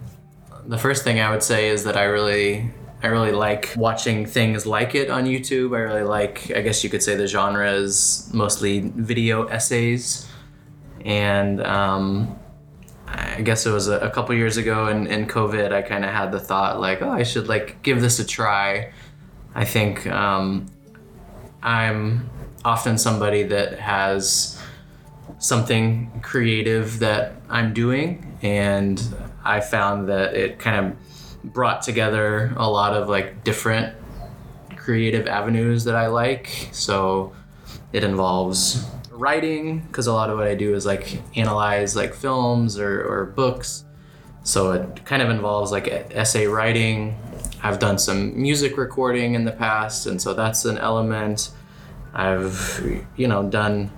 the 0.67 0.79
first 0.79 1.05
thing 1.05 1.21
I 1.21 1.31
would 1.31 1.43
say 1.43 1.69
is 1.69 1.85
that 1.85 1.97
I 1.97 2.05
really 2.05 2.71
I 3.03 3.09
really 3.09 3.33
like 3.33 3.75
watching 3.77 4.25
things 4.25 4.65
like 4.65 4.95
it 4.95 5.11
on 5.11 5.27
YouTube. 5.27 5.77
I 5.77 5.81
really 5.81 6.03
like 6.03 6.51
I 6.57 6.63
guess 6.63 6.83
you 6.83 6.91
could 6.91 7.03
say 7.03 7.17
the 7.17 7.27
genre 7.27 7.71
is 7.71 8.31
mostly 8.33 8.81
video 8.81 9.45
essays, 9.45 10.27
and 11.05 11.63
um, 11.63 12.39
I 13.07 13.43
guess 13.43 13.67
it 13.67 13.73
was 13.73 13.89
a, 13.89 13.99
a 13.99 14.11
couple 14.11 14.35
years 14.35 14.57
ago 14.57 14.89
in, 14.89 15.07
in 15.07 15.27
COVID. 15.27 15.73
I 15.73 15.83
kind 15.83 16.05
of 16.05 16.11
had 16.11 16.33
the 16.33 16.41
thought 16.41 16.81
like, 16.81 17.03
oh, 17.03 17.11
I 17.11 17.23
should 17.25 17.47
like 17.47 17.83
give 17.83 18.01
this 18.01 18.19
a 18.19 18.27
try. 18.27 18.93
I 19.55 19.65
think 19.65 20.07
um, 20.07 20.67
I'm 21.63 22.31
often 22.65 22.97
somebody 22.97 23.43
that 23.45 23.79
has 23.79 24.59
something 25.39 26.21
creative 26.23 27.01
that 27.01 27.35
I'm 27.51 27.75
doing, 27.75 28.39
and 28.43 28.99
I 29.45 29.61
found 29.61 30.09
that 30.09 30.35
it 30.35 30.59
kind 30.59 30.87
of 30.87 31.53
brought 31.53 31.83
together 31.83 32.53
a 32.57 32.69
lot 32.69 32.95
of 32.95 33.09
like 33.09 33.45
different 33.45 33.95
creative 34.77 35.27
avenues 35.27 35.85
that 35.85 35.95
I 35.95 36.09
like. 36.09 36.71
So 36.73 37.33
it 37.93 38.05
involves 38.05 38.85
writing 39.11 39.81
because 39.81 40.07
a 40.07 40.13
lot 40.13 40.31
of 40.31 40.39
what 40.39 40.47
I 40.47 40.55
do 40.55 40.75
is 40.75 40.85
like 40.85 41.21
analyze 41.37 41.95
like 41.95 42.15
films 42.15 42.79
or, 42.79 43.03
or 43.05 43.27
books. 43.27 43.85
So 44.43 44.73
it 44.73 45.05
kind 45.05 45.23
of 45.23 45.31
involves 45.31 45.73
like 45.73 45.89
essay 45.89 46.47
writing. 46.47 47.17
I've 47.63 47.79
done 47.79 47.99
some 47.99 48.41
music 48.41 48.77
recording 48.77 49.35
in 49.35 49.47
the 49.47 49.53
past, 49.53 50.07
and 50.07 50.21
so 50.21 50.35
that's 50.35 50.67
an 50.67 50.77
element. 50.77 51.51
I've 52.13 53.07
you 53.17 53.27
know 53.27 53.43
done 53.49 53.91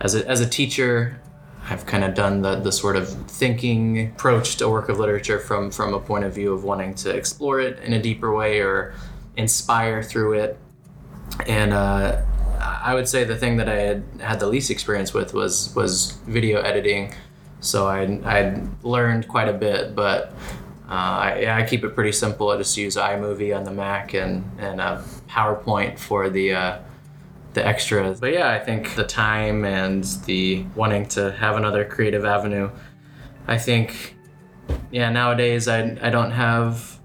as 0.00 0.16
a, 0.16 0.28
as 0.28 0.40
a 0.40 0.48
teacher. 0.48 1.20
I've 1.72 1.86
kind 1.86 2.04
of 2.04 2.14
done 2.14 2.42
the, 2.42 2.56
the 2.56 2.70
sort 2.70 2.96
of 2.96 3.08
thinking 3.08 4.08
approach 4.08 4.56
to 4.56 4.66
a 4.66 4.70
work 4.70 4.90
of 4.90 4.98
literature 4.98 5.38
from 5.38 5.70
from 5.70 5.94
a 5.94 6.00
point 6.00 6.24
of 6.24 6.34
view 6.34 6.52
of 6.52 6.64
wanting 6.64 6.94
to 6.96 7.10
explore 7.10 7.60
it 7.60 7.78
in 7.80 7.94
a 7.94 8.02
deeper 8.02 8.34
way 8.34 8.60
or 8.60 8.94
inspire 9.38 10.02
through 10.02 10.34
it. 10.34 10.58
And 11.46 11.72
uh, 11.72 12.20
I 12.60 12.94
would 12.94 13.08
say 13.08 13.24
the 13.24 13.36
thing 13.36 13.56
that 13.56 13.70
I 13.70 13.80
had 13.80 14.04
had 14.20 14.40
the 14.40 14.46
least 14.46 14.70
experience 14.70 15.14
with 15.14 15.32
was 15.32 15.74
was 15.74 16.12
video 16.26 16.60
editing. 16.60 17.14
So 17.60 17.86
I 17.86 18.02
I 18.24 18.60
learned 18.82 19.28
quite 19.28 19.48
a 19.48 19.54
bit, 19.54 19.94
but 19.94 20.34
uh, 20.90 21.16
I, 21.28 21.60
I 21.60 21.62
keep 21.62 21.84
it 21.84 21.94
pretty 21.94 22.12
simple. 22.12 22.50
I 22.50 22.58
just 22.58 22.76
use 22.76 22.96
iMovie 22.96 23.56
on 23.56 23.64
the 23.64 23.72
Mac 23.72 24.12
and 24.12 24.44
and 24.58 24.78
PowerPoint 25.26 25.98
for 25.98 26.28
the 26.28 26.52
uh, 26.52 26.78
the 27.54 27.66
extras. 27.66 28.20
But 28.20 28.32
yeah, 28.32 28.50
I 28.50 28.58
think 28.58 28.94
the 28.94 29.04
time 29.04 29.64
and 29.64 30.04
the 30.26 30.64
wanting 30.74 31.06
to 31.08 31.32
have 31.32 31.56
another 31.56 31.84
creative 31.84 32.24
avenue. 32.24 32.70
I 33.46 33.58
think 33.58 34.16
yeah 34.90 35.10
nowadays 35.10 35.66
I 35.68 35.98
I 36.00 36.10
don't 36.10 36.30
have 36.30 37.00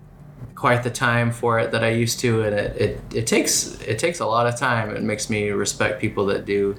quite 0.57 0.81
the 0.81 0.89
time 0.89 1.31
for 1.31 1.59
it 1.59 1.71
that 1.71 1.83
I 1.83 1.89
used 1.89 2.19
to, 2.21 2.41
and 2.41 2.55
it, 2.55 2.81
it, 2.81 3.01
it 3.13 3.27
takes 3.27 3.79
it 3.81 3.99
takes 3.99 4.19
a 4.19 4.25
lot 4.25 4.47
of 4.47 4.57
time. 4.57 4.95
It 4.95 5.03
makes 5.03 5.29
me 5.29 5.49
respect 5.49 6.01
people 6.01 6.25
that 6.27 6.45
do 6.45 6.75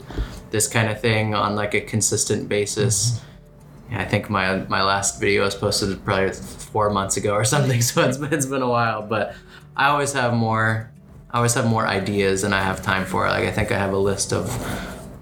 this 0.51 0.67
kind 0.67 0.91
of 0.91 1.01
thing 1.01 1.35
on 1.35 1.55
like 1.55 1.75
a 1.75 1.81
consistent 1.81 2.49
basis. 2.49 3.11
Mm-hmm. 3.11 3.93
Yeah, 3.93 4.01
I 4.03 4.05
think 4.05 4.29
my 4.29 4.57
my 4.69 4.83
last 4.83 5.21
video 5.21 5.45
was 5.45 5.55
posted 5.55 6.05
probably 6.05 6.33
four 6.33 6.91
months 6.91 7.17
ago 7.17 7.33
or 7.35 7.45
something, 7.45 7.81
so 7.89 8.05
it's 8.07 8.19
been, 8.19 8.33
it's 8.33 8.47
been 8.47 8.63
a 8.63 8.69
while. 8.69 9.03
But 9.03 9.35
I 9.77 9.89
always 9.89 10.13
have 10.13 10.35
more 10.35 10.91
I 11.31 11.37
always 11.37 11.55
have 11.55 11.67
more 11.67 11.87
ideas 11.87 12.43
than 12.43 12.53
I 12.53 12.63
have 12.63 12.83
time 12.83 13.05
for. 13.05 13.27
Like 13.29 13.45
I 13.45 13.51
think 13.51 13.71
I 13.71 13.79
have 13.79 13.93
a 13.93 13.99
list 13.99 14.33
of 14.33 14.49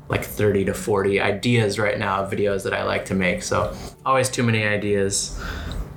like 0.08 0.24
30 0.24 0.66
to 0.66 0.74
40 0.74 1.20
ideas 1.20 1.78
right 1.78 1.98
now 1.98 2.22
of 2.22 2.30
videos 2.30 2.62
that 2.62 2.72
I 2.72 2.84
like 2.84 3.06
to 3.06 3.14
make. 3.14 3.42
So 3.42 3.76
always 4.04 4.28
too 4.30 4.44
many 4.44 4.64
ideas 4.64 5.40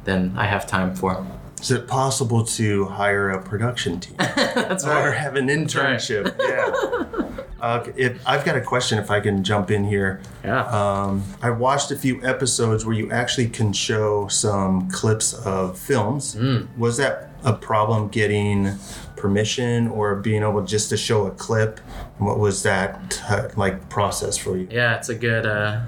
than 0.06 0.36
I 0.36 0.46
have 0.46 0.66
time 0.66 0.96
for. 0.96 1.26
Is 1.62 1.70
it 1.72 1.88
possible 1.88 2.44
to 2.46 2.86
hire 2.86 3.30
a 3.32 3.42
production 3.42 4.00
team 4.00 4.16
That's 4.18 4.86
or 4.86 5.12
have 5.12 5.36
an 5.36 5.48
internship? 5.48 6.36
Yeah. 6.40 7.26
Uh, 7.60 7.86
it, 7.98 8.16
I've 8.26 8.46
got 8.46 8.56
a 8.56 8.62
question 8.62 9.00
if 9.00 9.12
I 9.12 9.20
can 9.20 9.44
jump 9.44 9.70
in 9.70 9.84
here. 9.84 10.22
Yeah. 10.46 10.64
Um, 10.68 11.26
I 11.42 11.50
watched 11.50 11.92
a 11.92 11.98
few 11.98 12.24
episodes 12.24 12.86
where 12.86 12.96
you 12.96 13.12
actually 13.12 13.50
can 13.50 13.74
show 13.74 14.30
some 14.30 14.90
clips 14.90 15.34
of 15.34 15.78
films. 15.78 16.38
Was 16.78 16.96
that 16.98 17.32
a 17.44 17.52
problem 17.52 18.08
getting 18.08 18.78
permission 19.20 19.88
or 19.90 20.16
being 20.16 20.42
able 20.42 20.64
just 20.64 20.90
to 20.90 20.98
show 20.98 21.28
a 21.28 21.32
clip? 21.32 21.80
What 22.18 22.40
was 22.40 22.64
that 22.64 23.22
uh, 23.30 23.50
like 23.56 23.90
process 23.90 24.38
for 24.38 24.58
you? 24.58 24.68
Yeah, 24.72 24.96
it's 24.96 25.10
a 25.10 25.16
good. 25.16 25.46
Uh, 25.46 25.82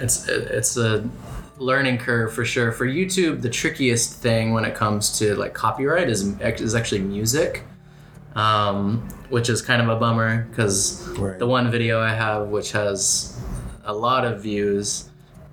it's 0.00 0.26
it's 0.28 0.76
a 0.76 1.08
learning 1.58 1.98
curve 1.98 2.32
for 2.34 2.44
sure. 2.44 2.72
For 2.72 2.86
YouTube, 2.86 3.42
the 3.42 3.50
trickiest 3.50 4.14
thing 4.14 4.52
when 4.52 4.64
it 4.64 4.74
comes 4.74 5.18
to 5.18 5.34
like 5.36 5.54
copyright 5.54 6.08
is 6.08 6.22
is 6.40 6.74
actually 6.74 7.02
music, 7.02 7.62
um, 8.34 9.06
which 9.28 9.48
is 9.48 9.62
kind 9.62 9.80
of 9.82 9.88
a 9.88 9.96
bummer 9.96 10.46
because 10.50 11.06
Right. 11.18 11.38
the 11.38 11.46
one 11.46 11.70
video 11.70 12.00
I 12.00 12.10
have, 12.14 12.48
which 12.48 12.72
has 12.72 13.38
a 13.84 13.92
lot 13.94 14.24
of 14.24 14.42
views, 14.42 15.08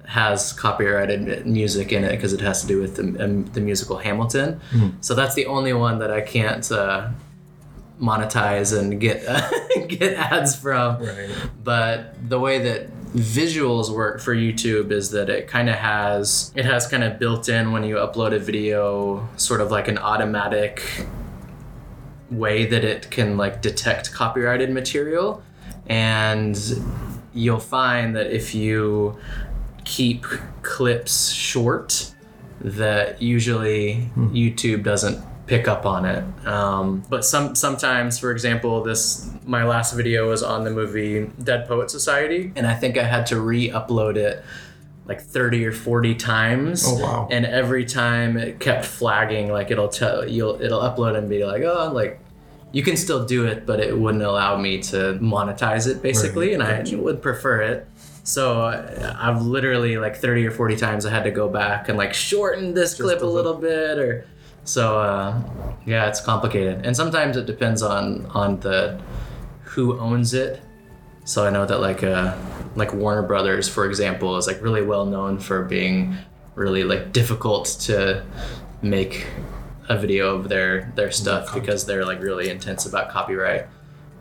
has 0.09 0.53
copyrighted 0.53 1.45
music 1.45 1.91
in 1.91 2.03
it 2.03 2.11
because 2.11 2.33
it 2.33 2.41
has 2.41 2.61
to 2.61 2.67
do 2.67 2.81
with 2.81 2.95
the, 2.97 3.23
um, 3.23 3.45
the 3.53 3.61
musical 3.61 3.97
Hamilton. 3.97 4.59
So 5.01 5.13
that's 5.15 5.35
the 5.35 5.45
only 5.45 5.73
one 5.73 5.99
that 5.99 6.11
I 6.11 6.21
can't. 6.21 6.69
Uh, 6.71 7.09
monetize 8.01 8.71
and 8.79 8.97
get 8.97 9.19
get 9.89 10.13
ads 10.13 10.55
from 10.55 11.03
Right. 11.03 11.29
but 11.61 12.15
the 12.29 12.39
way 12.39 12.59
that 12.59 12.87
visuals 13.13 13.93
work 13.93 14.21
for 14.21 14.33
YouTube 14.33 14.89
is 14.91 15.11
that 15.11 15.29
it 15.29 15.49
kind 15.49 15.69
of 15.69 15.75
has 15.75 16.53
it 16.55 16.63
has 16.63 16.87
kind 16.87 17.03
of 17.03 17.19
built 17.19 17.49
in 17.49 17.73
when 17.73 17.83
you 17.83 17.95
upload 17.95 18.33
a 18.33 18.39
video 18.39 19.27
sort 19.35 19.59
of 19.59 19.69
like 19.69 19.89
an 19.89 19.97
automatic 19.97 20.81
way 22.31 22.65
that 22.67 22.85
it 22.85 23.09
can 23.11 23.35
like 23.35 23.61
detect 23.61 24.13
copyrighted 24.13 24.69
material 24.69 25.43
and 25.87 26.57
you'll 27.33 27.59
find 27.59 28.15
that 28.15 28.27
if 28.27 28.55
you 28.55 29.17
keep 29.89 30.23
clips 30.61 31.31
short 31.31 32.13
that 32.61 33.21
usually 33.21 34.11
YouTube 34.15 34.83
doesn't 34.83 35.19
pick 35.47 35.67
up 35.67 35.83
on 35.83 36.05
it. 36.05 36.23
Um, 36.45 37.03
but 37.09 37.25
some 37.25 37.55
sometimes, 37.55 38.19
for 38.19 38.31
example, 38.31 38.83
this 38.83 39.29
my 39.45 39.63
last 39.63 39.95
video 39.95 40.29
was 40.29 40.43
on 40.43 40.63
the 40.63 40.69
movie 40.69 41.31
Dead 41.43 41.67
Poet 41.67 41.89
Society, 41.89 42.53
and 42.55 42.67
I 42.67 42.75
think 42.75 42.97
I 42.97 43.03
had 43.03 43.25
to 43.27 43.41
re-upload 43.41 44.15
it 44.15 44.45
like 45.05 45.21
30 45.21 45.65
or 45.65 45.71
40 45.71 46.13
times. 46.15 46.83
Oh, 46.85 47.01
wow. 47.01 47.27
And 47.31 47.47
every 47.47 47.83
time 47.83 48.37
it 48.37 48.59
kept 48.59 48.85
flagging, 48.85 49.51
like 49.51 49.71
it'll 49.71 49.89
tell 49.89 50.27
you'll 50.27 50.61
it'll 50.61 50.81
upload 50.81 51.17
and 51.17 51.27
be 51.27 51.43
like, 51.43 51.63
oh, 51.63 51.91
like 51.91 52.19
you 52.71 52.83
can 52.83 52.95
still 52.95 53.25
do 53.25 53.47
it, 53.47 53.65
but 53.65 53.79
it 53.79 53.97
wouldn't 53.97 54.23
allow 54.23 54.55
me 54.55 54.83
to 54.83 55.17
monetize 55.19 55.87
it 55.87 56.03
basically, 56.03 56.53
and 56.53 56.61
I 56.61 56.83
would 56.95 57.23
prefer 57.23 57.61
it. 57.61 57.87
So 58.29 58.61
uh, 58.61 59.15
I've 59.19 59.41
literally 59.41 59.97
like 59.97 60.15
30 60.15 60.45
or 60.45 60.51
40 60.51 60.75
times 60.75 61.03
I 61.03 61.09
had 61.09 61.23
to 61.23 61.31
go 61.31 61.49
back 61.49 61.89
and 61.89 61.97
like 61.97 62.13
shorten 62.13 62.75
this 62.75 62.93
clip 62.93 63.23
a 63.23 63.25
little 63.25 63.55
bit 63.55 63.97
or 63.97 64.23
so 64.65 64.99
uh, 64.99 65.41
yeah, 65.87 66.07
it's 66.07 66.21
complicated. 66.21 66.85
And 66.85 66.95
sometimes 66.95 67.37
it 67.37 67.47
depends 67.47 67.81
on 67.81 68.27
on 68.27 68.59
the 68.59 69.01
who 69.63 69.97
owns 69.97 70.35
it. 70.35 70.61
So 71.25 71.43
I 71.43 71.49
know 71.49 71.65
that 71.65 71.79
like 71.79 72.03
uh 72.03 72.37
like 72.75 72.93
Warner 72.93 73.23
Brothers 73.23 73.67
for 73.67 73.87
example 73.87 74.37
is 74.37 74.45
like 74.45 74.61
really 74.61 74.83
well 74.83 75.07
known 75.07 75.39
for 75.39 75.63
being 75.63 76.15
really 76.53 76.83
like 76.83 77.11
difficult 77.11 77.65
to 77.87 78.23
make 78.83 79.25
a 79.89 79.97
video 79.97 80.35
of 80.35 80.49
their 80.49 80.93
their 80.93 81.09
stuff 81.09 81.51
because 81.51 81.87
they're 81.87 82.05
like 82.05 82.21
really 82.21 82.51
intense 82.51 82.85
about 82.85 83.09
copyright. 83.09 83.65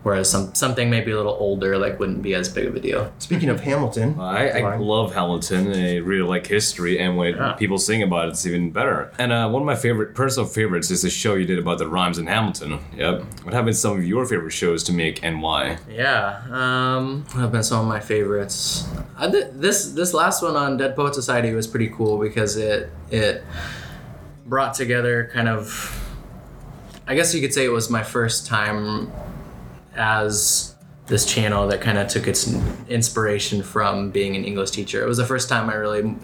Whereas 0.04 0.30
some 0.30 0.54
something 0.54 0.88
maybe 0.88 1.10
a 1.10 1.16
little 1.16 1.36
older 1.40 1.76
like 1.76 1.98
wouldn't 1.98 2.22
be 2.22 2.32
as 2.32 2.48
big 2.48 2.66
of 2.66 2.76
a 2.76 2.80
deal. 2.80 3.12
Speaking 3.18 3.48
of 3.48 3.60
Hamilton, 3.60 4.18
I, 4.18 4.48
I 4.60 4.76
love 4.76 5.12
Hamilton. 5.12 5.72
I 5.72 5.96
really 5.96 6.26
like 6.26 6.46
history, 6.46 7.00
and 7.00 7.16
when 7.16 7.34
Yeah. 7.34 7.52
people 7.54 7.78
sing 7.78 8.02
about 8.04 8.26
it, 8.28 8.30
it's 8.30 8.46
even 8.46 8.70
better. 8.70 9.10
And 9.18 9.32
uh, 9.32 9.48
one 9.50 9.60
of 9.60 9.66
my 9.66 9.74
favorite 9.74 10.14
personal 10.14 10.48
favorites 10.48 10.92
is 10.92 11.02
the 11.02 11.10
show 11.10 11.34
you 11.34 11.46
did 11.46 11.58
about 11.58 11.78
the 11.78 11.88
rhymes 11.88 12.16
in 12.16 12.26
Hamilton. 12.28 12.78
Yep. 12.96 13.22
What 13.42 13.54
have 13.54 13.64
been 13.64 13.74
some 13.74 13.98
of 13.98 14.04
your 14.04 14.24
favorite 14.24 14.52
shows 14.52 14.84
to 14.84 14.92
make, 14.92 15.22
and 15.24 15.42
why? 15.42 15.78
Yeah, 15.90 16.42
um, 16.48 17.24
what 17.32 17.40
have 17.40 17.52
been 17.52 17.64
some 17.64 17.80
of 17.80 17.86
my 17.86 18.00
favorites. 18.00 18.86
I 19.18 19.28
th- 19.28 19.48
this 19.52 19.90
this 19.92 20.14
last 20.14 20.42
one 20.42 20.54
on 20.54 20.76
Dead 20.76 20.94
Poet 20.94 21.16
Society 21.16 21.52
was 21.52 21.66
pretty 21.66 21.88
cool 21.88 22.18
because 22.18 22.56
it 22.56 22.88
it 23.10 23.42
brought 24.46 24.74
together 24.74 25.28
kind 25.34 25.48
of. 25.48 26.04
I 27.08 27.14
guess 27.16 27.34
you 27.34 27.40
could 27.40 27.52
say 27.52 27.64
it 27.64 27.72
was 27.72 27.90
my 27.90 28.02
first 28.04 28.46
time 28.46 29.10
as 29.98 30.74
this 31.06 31.24
channel 31.24 31.66
that 31.66 31.80
kind 31.80 31.98
of 31.98 32.08
took 32.08 32.26
its 32.26 32.54
inspiration 32.88 33.62
from 33.62 34.10
being 34.10 34.36
an 34.36 34.44
English 34.44 34.70
teacher. 34.70 35.02
It 35.02 35.08
was 35.08 35.16
the 35.16 35.26
first 35.26 35.48
time 35.48 35.68
I 35.68 35.74
really 35.74 36.14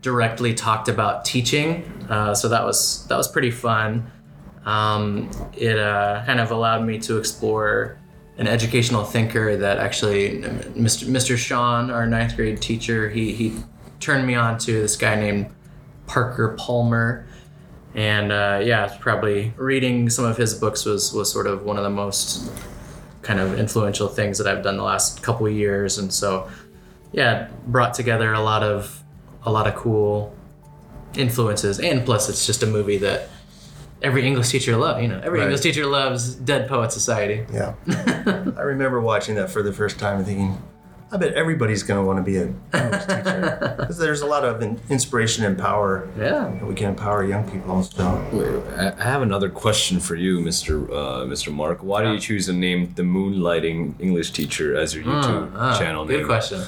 directly 0.00 0.52
talked 0.54 0.88
about 0.88 1.24
teaching, 1.24 1.84
uh, 2.08 2.34
so 2.34 2.48
that 2.48 2.64
was 2.64 3.06
that 3.06 3.16
was 3.16 3.28
pretty 3.28 3.50
fun. 3.50 4.10
Um, 4.64 5.30
it 5.56 5.78
uh, 5.78 6.22
kind 6.24 6.40
of 6.40 6.50
allowed 6.50 6.84
me 6.84 6.98
to 7.00 7.18
explore 7.18 7.98
an 8.38 8.46
educational 8.46 9.04
thinker 9.04 9.56
that 9.56 9.78
actually 9.78 10.40
Mr. 10.40 11.06
Mr. 11.06 11.36
Sean, 11.36 11.90
our 11.90 12.06
ninth 12.06 12.36
grade 12.36 12.60
teacher, 12.60 13.10
he 13.10 13.32
he 13.34 13.54
turned 14.00 14.26
me 14.26 14.34
on 14.34 14.58
to 14.58 14.72
this 14.72 14.96
guy 14.96 15.14
named 15.14 15.54
Parker 16.06 16.56
Palmer. 16.58 17.26
And 17.94 18.32
uh, 18.32 18.60
yeah, 18.64 18.96
probably 19.00 19.52
reading 19.56 20.08
some 20.08 20.24
of 20.24 20.38
his 20.38 20.54
books 20.54 20.86
was 20.86 21.12
was 21.12 21.30
sort 21.30 21.46
of 21.46 21.64
one 21.64 21.76
of 21.76 21.84
the 21.84 21.90
most 21.90 22.50
kind 23.22 23.38
of 23.40 23.58
influential 23.58 24.08
things 24.08 24.38
that 24.38 24.46
I've 24.46 24.62
done 24.62 24.76
the 24.76 24.82
last 24.82 25.22
couple 25.22 25.46
of 25.46 25.52
years, 25.52 25.98
and 25.98 26.12
so 26.12 26.48
yeah, 27.12 27.46
it 27.46 27.66
brought 27.66 27.94
together 27.94 28.32
a 28.32 28.40
lot 28.40 28.62
of 28.62 29.02
a 29.44 29.50
lot 29.50 29.66
of 29.66 29.74
cool 29.74 30.34
influences, 31.14 31.78
and 31.80 32.04
plus 32.04 32.28
it's 32.28 32.46
just 32.46 32.62
a 32.62 32.66
movie 32.66 32.98
that 32.98 33.28
every 34.02 34.26
English 34.26 34.48
teacher 34.50 34.76
loves. 34.76 35.02
You 35.02 35.08
know, 35.08 35.20
every 35.22 35.38
Right. 35.40 35.44
English 35.46 35.60
teacher 35.60 35.86
loves 35.86 36.34
Dead 36.34 36.68
Poet 36.68 36.90
Society. 36.92 37.44
yeah, 37.52 37.74
I 38.56 38.62
remember 38.62 39.00
watching 39.00 39.34
that 39.36 39.50
for 39.50 39.62
the 39.62 39.72
first 39.72 39.98
time 39.98 40.18
and 40.18 40.26
thinking, 40.26 40.62
I 41.12 41.18
bet 41.18 41.34
everybody's 41.34 41.82
going 41.82 42.00
to 42.00 42.06
want 42.06 42.18
to 42.18 42.22
be 42.22 42.38
a 42.38 42.46
English 42.82 43.04
teacher 43.04 43.74
because 43.78 43.98
there's 43.98 44.22
a 44.22 44.26
lot 44.26 44.44
of 44.44 44.62
in- 44.62 44.80
inspiration 44.88 45.44
and 45.44 45.58
power 45.58 46.08
Yeah. 46.18 46.50
that 46.58 46.66
we 46.66 46.74
can 46.74 46.88
empower 46.88 47.22
young 47.24 47.44
people. 47.50 47.82
So, 47.82 48.02
I 48.78 48.92
I 48.98 49.04
have 49.04 49.20
another 49.22 49.50
question 49.50 50.00
for 50.00 50.14
you, 50.16 50.38
Mr. 50.40 50.72
Uh, 50.88 51.26
Mr. 51.26 51.52
Mark. 51.52 51.78
Why 51.82 52.02
do 52.02 52.12
you 52.14 52.18
choose 52.18 52.46
to 52.46 52.54
name 52.54 52.80
the 52.96 53.02
Moonlighting 53.02 54.00
English 54.00 54.30
Teacher 54.32 54.74
as 54.82 54.94
your 54.94 55.04
YouTube 55.04 55.52
Ah, 55.54 55.78
channel 55.78 56.04
good 56.06 56.12
name? 56.12 56.20
Good 56.22 56.26
question. 56.28 56.60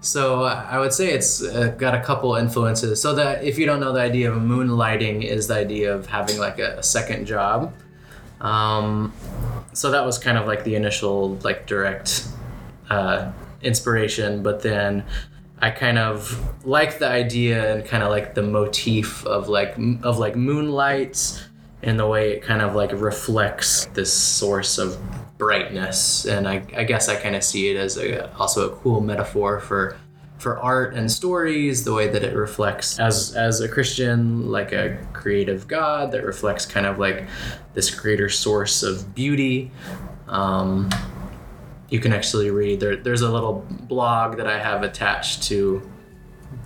So 0.00 0.44
uh, 0.44 0.66
I 0.68 0.78
would 0.80 0.92
say 0.92 1.12
it's 1.12 1.40
got 1.84 1.94
a 1.94 2.00
couple 2.00 2.34
influences. 2.34 3.00
So 3.00 3.14
that 3.14 3.44
if 3.44 3.56
you 3.58 3.66
don't 3.66 3.80
know, 3.80 3.92
the 3.92 4.00
idea 4.00 4.32
of 4.32 4.38
moonlighting 4.42 5.22
is 5.24 5.46
the 5.46 5.54
idea 5.66 5.94
of 5.94 6.06
having 6.06 6.38
like 6.38 6.58
a, 6.58 6.78
a 6.78 6.82
second 6.82 7.26
job. 7.26 7.72
Um, 8.40 9.12
so 9.74 9.90
that 9.92 10.04
was 10.04 10.18
kind 10.18 10.38
of 10.38 10.46
like 10.46 10.64
the 10.64 10.74
initial 10.74 11.36
like 11.44 11.66
direct 11.66 12.26
uh, 12.88 13.30
inspiration, 13.62 14.42
but 14.42 14.62
then 14.62 15.04
I 15.58 15.70
kind 15.70 15.98
of 15.98 16.64
like 16.64 16.98
the 16.98 17.08
idea 17.08 17.74
and 17.74 17.84
kind 17.84 18.02
of 18.02 18.10
like 18.10 18.34
the 18.34 18.42
motif 18.42 19.26
of 19.26 19.48
like 19.48 19.76
of 20.02 20.18
like 20.18 20.36
moonlights 20.36 21.44
and 21.82 21.98
the 21.98 22.06
way 22.06 22.32
it 22.32 22.42
kind 22.42 22.62
of 22.62 22.74
like 22.74 22.92
reflects 22.92 23.86
this 23.86 24.12
source 24.12 24.78
of 24.78 24.98
brightness. 25.38 26.26
And 26.26 26.46
I, 26.46 26.62
I 26.76 26.84
guess 26.84 27.08
I 27.08 27.16
kind 27.16 27.34
of 27.34 27.42
see 27.42 27.70
it 27.70 27.76
as 27.76 27.96
a, 27.96 28.34
also 28.36 28.70
a 28.70 28.76
cool 28.76 29.00
metaphor 29.00 29.60
for 29.60 29.96
for 30.38 30.58
art 30.58 30.94
and 30.94 31.12
stories 31.12 31.84
the 31.84 31.92
way 31.92 32.08
that 32.08 32.24
it 32.24 32.34
reflects 32.34 32.98
as 32.98 33.36
as 33.36 33.60
a 33.60 33.68
Christian 33.68 34.50
like 34.50 34.72
a 34.72 34.98
creative 35.12 35.68
God 35.68 36.12
that 36.12 36.24
reflects 36.24 36.64
kind 36.64 36.86
of 36.86 36.98
like 36.98 37.26
this 37.74 37.94
greater 37.94 38.30
source 38.30 38.82
of 38.82 39.14
beauty. 39.14 39.70
Um, 40.28 40.88
you 41.90 42.00
can 42.00 42.12
actually 42.12 42.50
read 42.50 42.80
there, 42.80 42.96
there's 42.96 43.22
a 43.22 43.30
little 43.30 43.66
blog 43.68 44.36
that 44.38 44.46
I 44.46 44.58
have 44.58 44.82
attached 44.82 45.42
to 45.44 45.82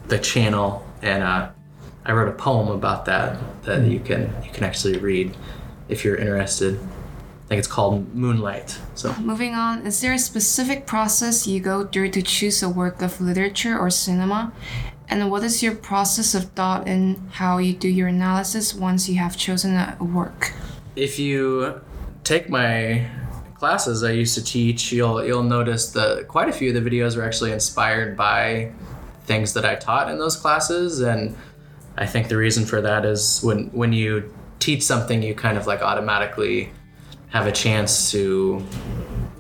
the 0.08 0.18
channel 0.18 0.86
and 1.02 1.22
uh, 1.22 1.50
I 2.04 2.12
wrote 2.12 2.28
a 2.28 2.32
poem 2.32 2.68
about 2.68 3.06
that 3.06 3.38
that 3.64 3.82
you 3.86 4.00
can 4.00 4.32
you 4.44 4.50
can 4.50 4.64
actually 4.64 4.98
read 4.98 5.36
if 5.88 6.04
you're 6.04 6.16
interested. 6.16 6.78
I 6.78 7.46
think 7.46 7.58
it's 7.58 7.68
called 7.68 8.14
Moonlight. 8.14 8.78
So 8.94 9.14
Moving 9.20 9.54
on, 9.54 9.86
is 9.86 10.00
there 10.00 10.14
a 10.14 10.18
specific 10.18 10.86
process 10.86 11.46
you 11.46 11.60
go 11.60 11.86
through 11.86 12.10
to 12.10 12.22
choose 12.22 12.62
a 12.62 12.68
work 12.68 13.02
of 13.02 13.20
literature 13.20 13.78
or 13.78 13.90
cinema? 13.90 14.52
And 15.08 15.30
what 15.30 15.44
is 15.44 15.62
your 15.62 15.74
process 15.74 16.34
of 16.34 16.44
thought 16.52 16.88
in 16.88 17.28
how 17.32 17.58
you 17.58 17.74
do 17.74 17.88
your 17.88 18.08
analysis 18.08 18.74
once 18.74 19.08
you 19.08 19.16
have 19.16 19.36
chosen 19.36 19.74
a 19.74 19.96
a 20.00 20.04
work? 20.04 20.52
if 20.96 21.18
you 21.18 21.80
take 22.22 22.48
my 22.48 23.06
classes 23.54 24.02
I 24.02 24.10
used 24.10 24.34
to 24.34 24.44
teach, 24.44 24.92
you'll 24.92 25.24
you'll 25.24 25.42
notice 25.42 25.90
that 25.92 26.28
quite 26.28 26.48
a 26.48 26.52
few 26.52 26.76
of 26.76 26.82
the 26.82 26.90
videos 26.90 27.16
were 27.16 27.24
actually 27.24 27.52
inspired 27.52 28.16
by 28.16 28.72
things 29.24 29.54
that 29.54 29.64
I 29.64 29.74
taught 29.74 30.10
in 30.10 30.18
those 30.18 30.36
classes 30.36 31.00
and 31.00 31.36
I 31.96 32.06
think 32.06 32.28
the 32.28 32.36
reason 32.36 32.66
for 32.66 32.80
that 32.80 33.04
is 33.04 33.40
when 33.42 33.68
when 33.68 33.92
you 33.92 34.34
teach 34.58 34.82
something 34.82 35.22
you 35.22 35.34
kind 35.34 35.56
of 35.56 35.66
like 35.66 35.82
automatically 35.82 36.70
have 37.30 37.46
a 37.46 37.52
chance 37.52 38.10
to 38.12 38.64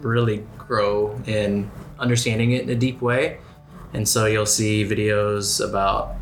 really 0.00 0.44
grow 0.58 1.20
in 1.26 1.70
understanding 1.98 2.52
it 2.52 2.62
in 2.62 2.70
a 2.70 2.74
deep 2.74 3.00
way. 3.00 3.38
And 3.92 4.08
so 4.08 4.26
you'll 4.26 4.46
see 4.46 4.84
videos 4.84 5.66
about 5.66 6.16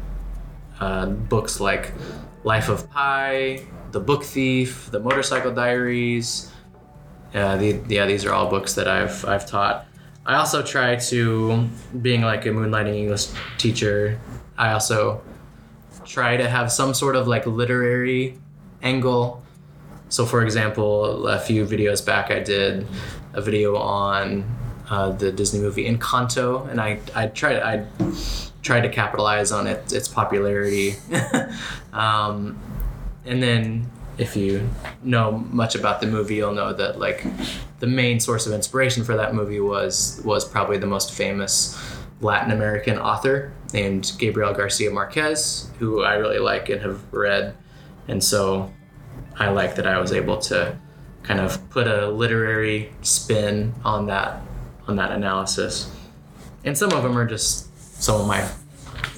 uh, 0.81 1.07
books 1.07 1.61
like 1.61 1.93
Life 2.45 2.69
of 2.69 2.91
Pi, 2.91 3.65
The 3.93 4.01
Book 4.01 4.25
Thief, 4.25 4.91
The 4.91 5.01
Motorcycle 5.01 5.53
Diaries. 5.53 6.53
Uh, 7.35 7.57
the, 7.57 7.81
yeah, 7.89 8.07
these 8.07 8.25
are 8.25 8.33
all 8.33 8.49
books 8.49 8.75
that 8.75 8.89
I've 8.89 9.25
I've 9.25 9.47
taught. 9.47 9.87
I 10.25 10.37
also 10.37 10.63
try 10.63 10.97
to, 10.97 11.69
being 12.01 12.23
like 12.23 12.47
a 12.47 12.51
moonlighting 12.51 12.95
English 12.95 13.27
teacher, 13.59 14.21
I 14.57 14.73
also 14.73 15.21
try 16.05 16.37
to 16.37 16.49
have 16.49 16.71
some 16.71 16.95
sort 16.95 17.17
of 17.17 17.27
like 17.27 17.45
literary 17.47 18.39
angle. 18.83 19.43
So, 20.11 20.25
for 20.27 20.45
example, 20.45 21.27
a 21.27 21.41
few 21.41 21.65
videos 21.65 22.05
back, 22.05 22.31
I 22.31 22.39
did 22.41 22.87
a 23.33 23.41
video 23.41 23.77
on 23.77 24.45
uh, 24.91 25.11
the 25.11 25.33
Disney 25.33 25.61
movie 25.61 25.91
Encanto, 25.91 26.69
and 26.69 26.81
I 26.81 27.01
I 27.15 27.29
tried 27.29 27.63
I 27.63 27.87
tried 28.63 28.83
to 28.83 28.89
capitalize 28.89 29.51
on 29.53 29.67
it, 29.67 29.93
its 29.93 30.07
popularity. 30.07 30.95
um, 31.93 32.59
and 33.25 33.43
then, 33.43 33.91
if 34.19 34.37
you 34.37 34.69
know 35.03 35.33
much 35.51 35.75
about 35.75 36.01
the 36.01 36.07
movie, 36.07 36.37
you'll 36.37 36.53
know 36.53 36.73
that 36.73 36.99
like 36.99 37.25
the 37.81 37.87
main 37.87 38.21
source 38.21 38.47
of 38.47 38.53
inspiration 38.53 39.05
for 39.05 39.17
that 39.17 39.35
movie 39.35 39.61
was 39.61 40.21
was 40.25 40.45
probably 40.45 40.79
the 40.79 40.87
most 40.87 41.13
famous 41.13 41.79
Latin 42.21 42.53
American 42.53 42.99
author 42.99 43.53
named 43.73 44.13
Gabriel 44.19 44.53
Garcia 44.53 44.91
Marquez, 44.91 45.71
who 45.79 46.03
I 46.03 46.15
really 46.15 46.39
like 46.39 46.69
and 46.69 46.81
have 46.83 47.01
read, 47.13 47.57
and 48.09 48.23
so 48.23 48.73
I 49.39 49.49
like 49.49 49.77
that 49.77 49.87
I 49.87 49.99
was 49.99 50.13
able 50.13 50.39
to 50.43 50.79
kind 51.23 51.41
of 51.41 51.71
put 51.71 51.87
a 51.87 52.09
literary 52.09 52.93
spin 53.03 53.75
on 53.85 54.07
that 54.07 54.43
on 54.87 54.97
that 54.97 55.13
analysis. 55.13 55.91
And 56.65 56.77
some 56.77 56.93
of 56.93 57.03
them 57.03 57.17
are 57.17 57.27
just 57.27 58.03
some 58.03 58.21
of 58.21 58.27
my 58.27 58.49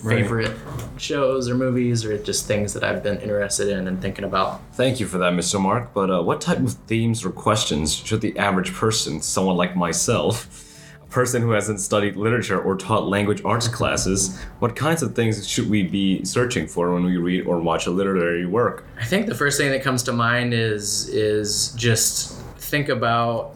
favorite 0.08 0.56
shows 0.96 1.48
or 1.48 1.54
movies 1.54 2.04
or 2.04 2.16
just 2.18 2.46
things 2.46 2.72
that 2.74 2.84
I've 2.84 3.02
been 3.02 3.18
interested 3.20 3.68
in 3.68 3.88
and 3.88 4.00
thinking 4.00 4.24
about. 4.24 4.60
Thank 4.74 5.00
you 5.00 5.06
for 5.06 5.18
that, 5.18 5.32
Mr. 5.32 5.60
Mark. 5.60 5.92
But 5.94 6.10
uh, 6.10 6.22
what 6.22 6.40
type 6.40 6.58
of 6.58 6.74
themes 6.86 7.24
or 7.24 7.30
questions 7.30 7.94
should 7.94 8.20
the 8.20 8.36
average 8.38 8.72
person, 8.72 9.20
someone 9.20 9.56
like 9.56 9.76
myself, 9.76 10.70
a 11.02 11.06
person 11.06 11.42
who 11.42 11.50
hasn't 11.50 11.80
studied 11.80 12.16
literature 12.16 12.60
or 12.60 12.76
taught 12.76 13.06
language 13.06 13.42
arts 13.44 13.68
classes, 13.68 14.38
what 14.58 14.76
kinds 14.76 15.02
of 15.02 15.14
things 15.14 15.46
should 15.48 15.68
we 15.68 15.82
be 15.82 16.24
searching 16.24 16.66
for 16.66 16.92
when 16.92 17.04
we 17.04 17.16
read 17.16 17.46
or 17.46 17.60
watch 17.60 17.86
a 17.86 17.90
literary 17.90 18.46
work? 18.46 18.86
I 18.98 19.04
think 19.04 19.26
the 19.26 19.34
first 19.34 19.58
thing 19.58 19.70
that 19.70 19.82
comes 19.82 20.02
to 20.04 20.12
mind 20.12 20.54
is 20.54 21.08
is 21.08 21.72
just 21.72 22.38
think 22.58 22.88
about 22.88 23.54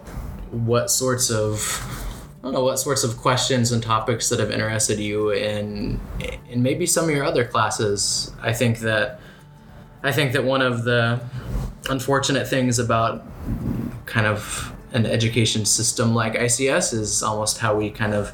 what 0.51 0.91
sorts 0.91 1.31
of 1.31 1.61
don't 2.49 2.55
know 2.55 2.65
what 2.65 2.79
sorts 2.79 3.05
of 3.05 3.19
questions 3.19 3.73
and 3.73 3.83
topics 3.83 4.31
that 4.31 4.41
have 4.41 4.51
interested 4.51 4.99
you 4.99 5.31
in 5.31 6.01
in 6.49 6.63
maybe 6.63 6.87
some 6.87 7.05
of 7.05 7.11
your 7.11 7.25
other 7.25 7.45
classes. 7.45 8.33
I 8.41 8.55
think 8.55 8.79
that 8.79 9.21
I 10.03 10.13
think 10.13 10.33
that 10.33 10.45
one 10.45 10.63
of 10.63 10.85
the 10.85 11.21
unfortunate 11.91 12.49
things 12.49 12.79
about 12.79 13.23
kind 14.07 14.27
of 14.27 14.73
an 14.93 15.05
education 15.05 15.67
system 15.67 16.15
like 16.15 16.33
ICS 16.33 16.95
is 16.95 17.23
almost 17.23 17.59
how 17.59 17.77
we 17.77 17.91
kind 17.91 18.15
of 18.15 18.33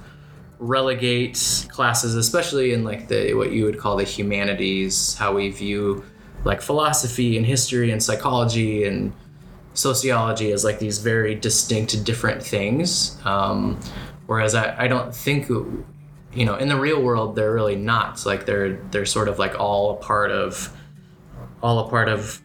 relegate 0.61 1.67
classes, 1.71 2.15
especially 2.15 2.73
in 2.73 2.85
like 2.85 3.09
the 3.09 3.35
what 3.35 3.51
you 3.51 3.65
would 3.65 3.79
call 3.79 3.97
the 3.97 4.05
humanities, 4.05 5.15
how 5.15 5.35
we 5.35 5.51
view 5.51 6.05
like 6.45 6.63
philosophy 6.63 7.37
and 7.37 7.45
history 7.45 7.91
and 7.91 8.01
psychology 8.01 8.85
and 8.85 9.13
sociology 9.75 10.53
as 10.53 10.65
like 10.65 10.79
these 10.79 10.99
very 10.99 11.35
distinct 11.35 12.05
different 12.05 12.43
things 12.43 13.19
um, 13.25 13.79
whereas 14.27 14.55
I, 14.55 14.85
I 14.85 14.89
don't 14.89 15.15
think 15.15 15.49
you 15.49 16.45
know 16.45 16.57
in 16.57 16.69
the 16.69 16.77
real 16.77 17.01
world 17.01 17.37
they're 17.37 17.53
really 17.53 17.77
not. 17.77 18.25
Like 18.27 18.47
they're 18.47 18.77
they're 18.91 19.07
sort 19.07 19.29
of 19.29 19.39
like 19.39 19.59
all 19.59 19.93
a 19.93 19.97
part 19.97 20.31
of 20.31 20.75
all 21.63 21.79
a 21.87 21.89
part 21.89 22.09
of 22.09 22.41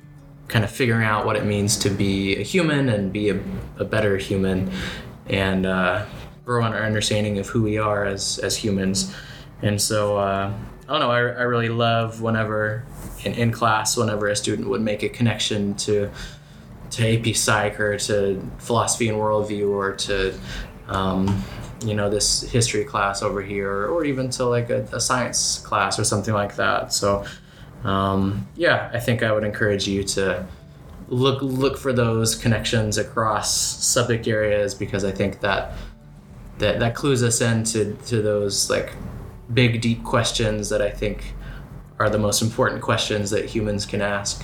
kind 0.47 0.63
of 0.63 0.71
figuring 0.71 1.05
out 1.05 1.25
what 1.25 1.35
it 1.35 1.45
means 1.45 1.77
to 1.77 1.89
be 1.89 2.35
a 2.37 2.43
human 2.43 2.89
and 2.89 3.13
be 3.13 3.29
a, 3.29 3.39
a 3.77 3.85
better 3.85 4.17
human 4.17 4.71
and 5.27 5.65
uh, 5.65 6.05
grow 6.43 6.65
in 6.65 6.73
our 6.73 6.83
understanding 6.83 7.37
of 7.37 7.47
who 7.47 7.61
we 7.61 7.77
are 7.77 8.05
as 8.05 8.39
as 8.39 8.55
humans. 8.57 9.13
And 9.61 9.81
so 9.81 10.17
uh, 10.17 10.53
I 10.87 10.91
don't 10.91 10.99
know 10.99 11.11
I, 11.11 11.19
I 11.19 11.43
really 11.43 11.69
love 11.69 12.21
whenever 12.21 12.85
in, 13.23 13.33
in 13.33 13.51
class 13.51 13.97
whenever 13.97 14.27
a 14.27 14.35
student 14.35 14.69
would 14.69 14.81
make 14.81 15.03
a 15.03 15.09
connection 15.09 15.75
to 15.75 16.09
to 16.91 17.29
AP 17.29 17.35
Psych 17.35 17.79
or 17.79 17.97
to 17.99 18.41
philosophy 18.57 19.09
and 19.09 19.17
worldview 19.17 19.69
or 19.69 19.93
to 19.93 20.33
um, 20.87 21.43
you 21.85 21.93
know 21.93 22.09
this 22.09 22.41
history 22.41 22.83
class 22.83 23.21
over 23.21 23.41
here 23.41 23.87
or 23.87 24.03
even 24.05 24.29
to 24.31 24.45
like 24.45 24.69
a, 24.69 24.81
a 24.91 24.99
science 24.99 25.59
class 25.59 25.99
or 25.99 26.03
something 26.03 26.33
like 26.33 26.55
that. 26.55 26.91
So 26.93 27.25
um, 27.83 28.47
yeah, 28.55 28.89
I 28.93 28.99
think 28.99 29.23
I 29.23 29.31
would 29.31 29.43
encourage 29.43 29.87
you 29.87 30.03
to 30.03 30.45
look 31.07 31.41
look 31.41 31.77
for 31.77 31.93
those 31.93 32.35
connections 32.35 32.97
across 32.97 33.53
subject 33.83 34.27
areas 34.27 34.75
because 34.75 35.03
I 35.03 35.11
think 35.11 35.39
that 35.41 35.73
that 36.59 36.79
that 36.79 36.95
clues 36.95 37.23
us 37.23 37.41
into 37.41 37.95
to 38.07 38.21
those 38.21 38.69
like 38.69 38.93
big 39.53 39.81
deep 39.81 40.03
questions 40.03 40.69
that 40.69 40.81
I 40.81 40.89
think 40.89 41.33
are 41.97 42.09
the 42.09 42.19
most 42.19 42.41
important 42.41 42.81
questions 42.81 43.29
that 43.31 43.45
humans 43.45 43.85
can 43.85 44.01
ask. 44.01 44.43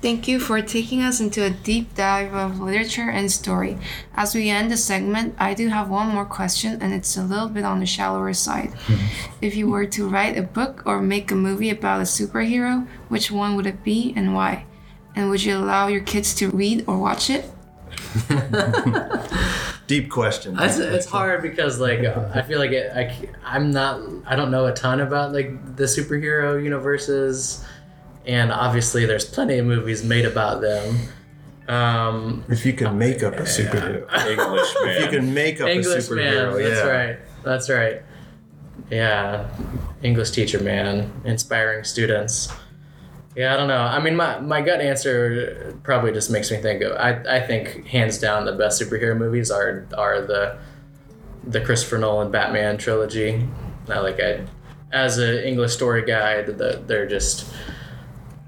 Thank 0.00 0.28
you 0.28 0.38
for 0.38 0.62
taking 0.62 1.02
us 1.02 1.18
into 1.18 1.44
a 1.44 1.50
deep 1.50 1.94
dive 1.96 2.32
of 2.32 2.60
literature 2.60 3.10
and 3.10 3.30
story. 3.30 3.78
As 4.14 4.32
we 4.32 4.48
end 4.48 4.70
the 4.70 4.76
segment, 4.76 5.34
I 5.38 5.54
do 5.54 5.68
have 5.68 5.90
one 5.90 6.06
more 6.08 6.24
question, 6.24 6.80
and 6.80 6.94
it's 6.94 7.16
a 7.16 7.24
little 7.24 7.48
bit 7.48 7.64
on 7.64 7.80
the 7.80 7.86
shallower 7.86 8.32
side. 8.32 8.74
if 9.42 9.56
you 9.56 9.68
were 9.68 9.86
to 9.86 10.08
write 10.08 10.38
a 10.38 10.42
book 10.42 10.84
or 10.86 11.02
make 11.02 11.32
a 11.32 11.34
movie 11.34 11.70
about 11.70 12.00
a 12.00 12.04
superhero, 12.04 12.86
which 13.08 13.32
one 13.32 13.56
would 13.56 13.66
it 13.66 13.82
be 13.82 14.12
and 14.14 14.34
why? 14.34 14.66
And 15.16 15.30
would 15.30 15.42
you 15.42 15.56
allow 15.56 15.88
your 15.88 16.02
kids 16.02 16.32
to 16.36 16.48
read 16.50 16.84
or 16.86 16.96
watch 16.98 17.28
it? 17.28 17.50
Deep 19.88 20.10
question. 20.10 20.56
It's, 20.60 20.78
it's 20.78 21.06
hard 21.06 21.42
because 21.42 21.80
like 21.80 22.04
uh, 22.04 22.28
I 22.32 22.42
feel 22.42 22.58
like 22.58 22.70
it, 22.70 22.92
I 22.94 23.12
c- 23.12 23.28
I'm 23.42 23.70
not 23.70 24.00
I 24.26 24.36
don't 24.36 24.50
know 24.50 24.66
a 24.66 24.72
ton 24.72 25.00
about 25.00 25.32
like 25.32 25.76
the 25.76 25.84
superhero 25.84 26.62
universes, 26.62 27.64
and 28.28 28.52
obviously 28.52 29.06
there's 29.06 29.24
plenty 29.24 29.58
of 29.58 29.66
movies 29.66 30.04
made 30.04 30.26
about 30.26 30.60
them. 30.60 30.96
Um, 31.66 32.44
If 32.48 32.64
you 32.64 32.74
can 32.74 32.96
make 32.98 33.22
up 33.22 33.34
a 33.34 33.42
superhero. 33.42 34.02
English 34.26 34.74
man. 34.82 34.88
If 34.88 35.00
you 35.02 35.18
can 35.18 35.34
make 35.34 35.60
up 35.60 35.68
a 35.68 35.72
English 35.72 36.04
superhero, 36.04 36.52
man, 36.52 36.62
that's 36.62 36.84
yeah. 36.84 36.86
right, 36.86 37.18
that's 37.42 37.70
right. 37.70 38.02
Yeah, 38.90 39.48
English 40.02 40.30
teacher 40.30 40.60
man, 40.60 41.10
inspiring 41.24 41.84
students. 41.84 42.48
Yeah, 43.34 43.54
I 43.54 43.56
don't 43.56 43.68
know. 43.68 43.82
I 43.82 44.00
mean, 44.00 44.16
my, 44.16 44.40
my 44.40 44.60
gut 44.62 44.80
answer 44.80 45.78
probably 45.82 46.12
just 46.12 46.30
makes 46.30 46.50
me 46.50 46.58
think 46.58 46.82
of. 46.82 46.92
I, 46.96 47.36
I 47.36 47.40
think 47.46 47.86
hands 47.86 48.18
down 48.18 48.44
the 48.44 48.52
best 48.52 48.80
superhero 48.80 49.16
movies 49.16 49.50
are 49.50 49.86
are 49.96 50.20
the 50.20 50.58
the 51.46 51.60
Christopher 51.60 51.98
Nolan 51.98 52.30
Batman 52.30 52.78
trilogy. 52.78 53.46
I 53.88 54.00
like 54.00 54.20
I, 54.20 54.44
as 54.92 55.18
an 55.18 55.38
English 55.38 55.72
story 55.72 56.04
guy, 56.04 56.42
the, 56.42 56.82
they're 56.86 57.06
just 57.06 57.46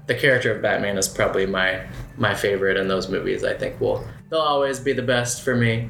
the 0.07 0.15
character 0.15 0.53
of 0.55 0.61
Batman 0.61 0.97
is 0.97 1.07
probably 1.07 1.45
my 1.45 1.81
my 2.17 2.33
favorite 2.35 2.77
in 2.77 2.87
those 2.87 3.09
movies. 3.09 3.43
I 3.43 3.53
think 3.53 3.79
will 3.81 4.05
they'll 4.29 4.39
always 4.39 4.79
be 4.79 4.93
the 4.93 5.01
best 5.03 5.41
for 5.43 5.55
me. 5.55 5.89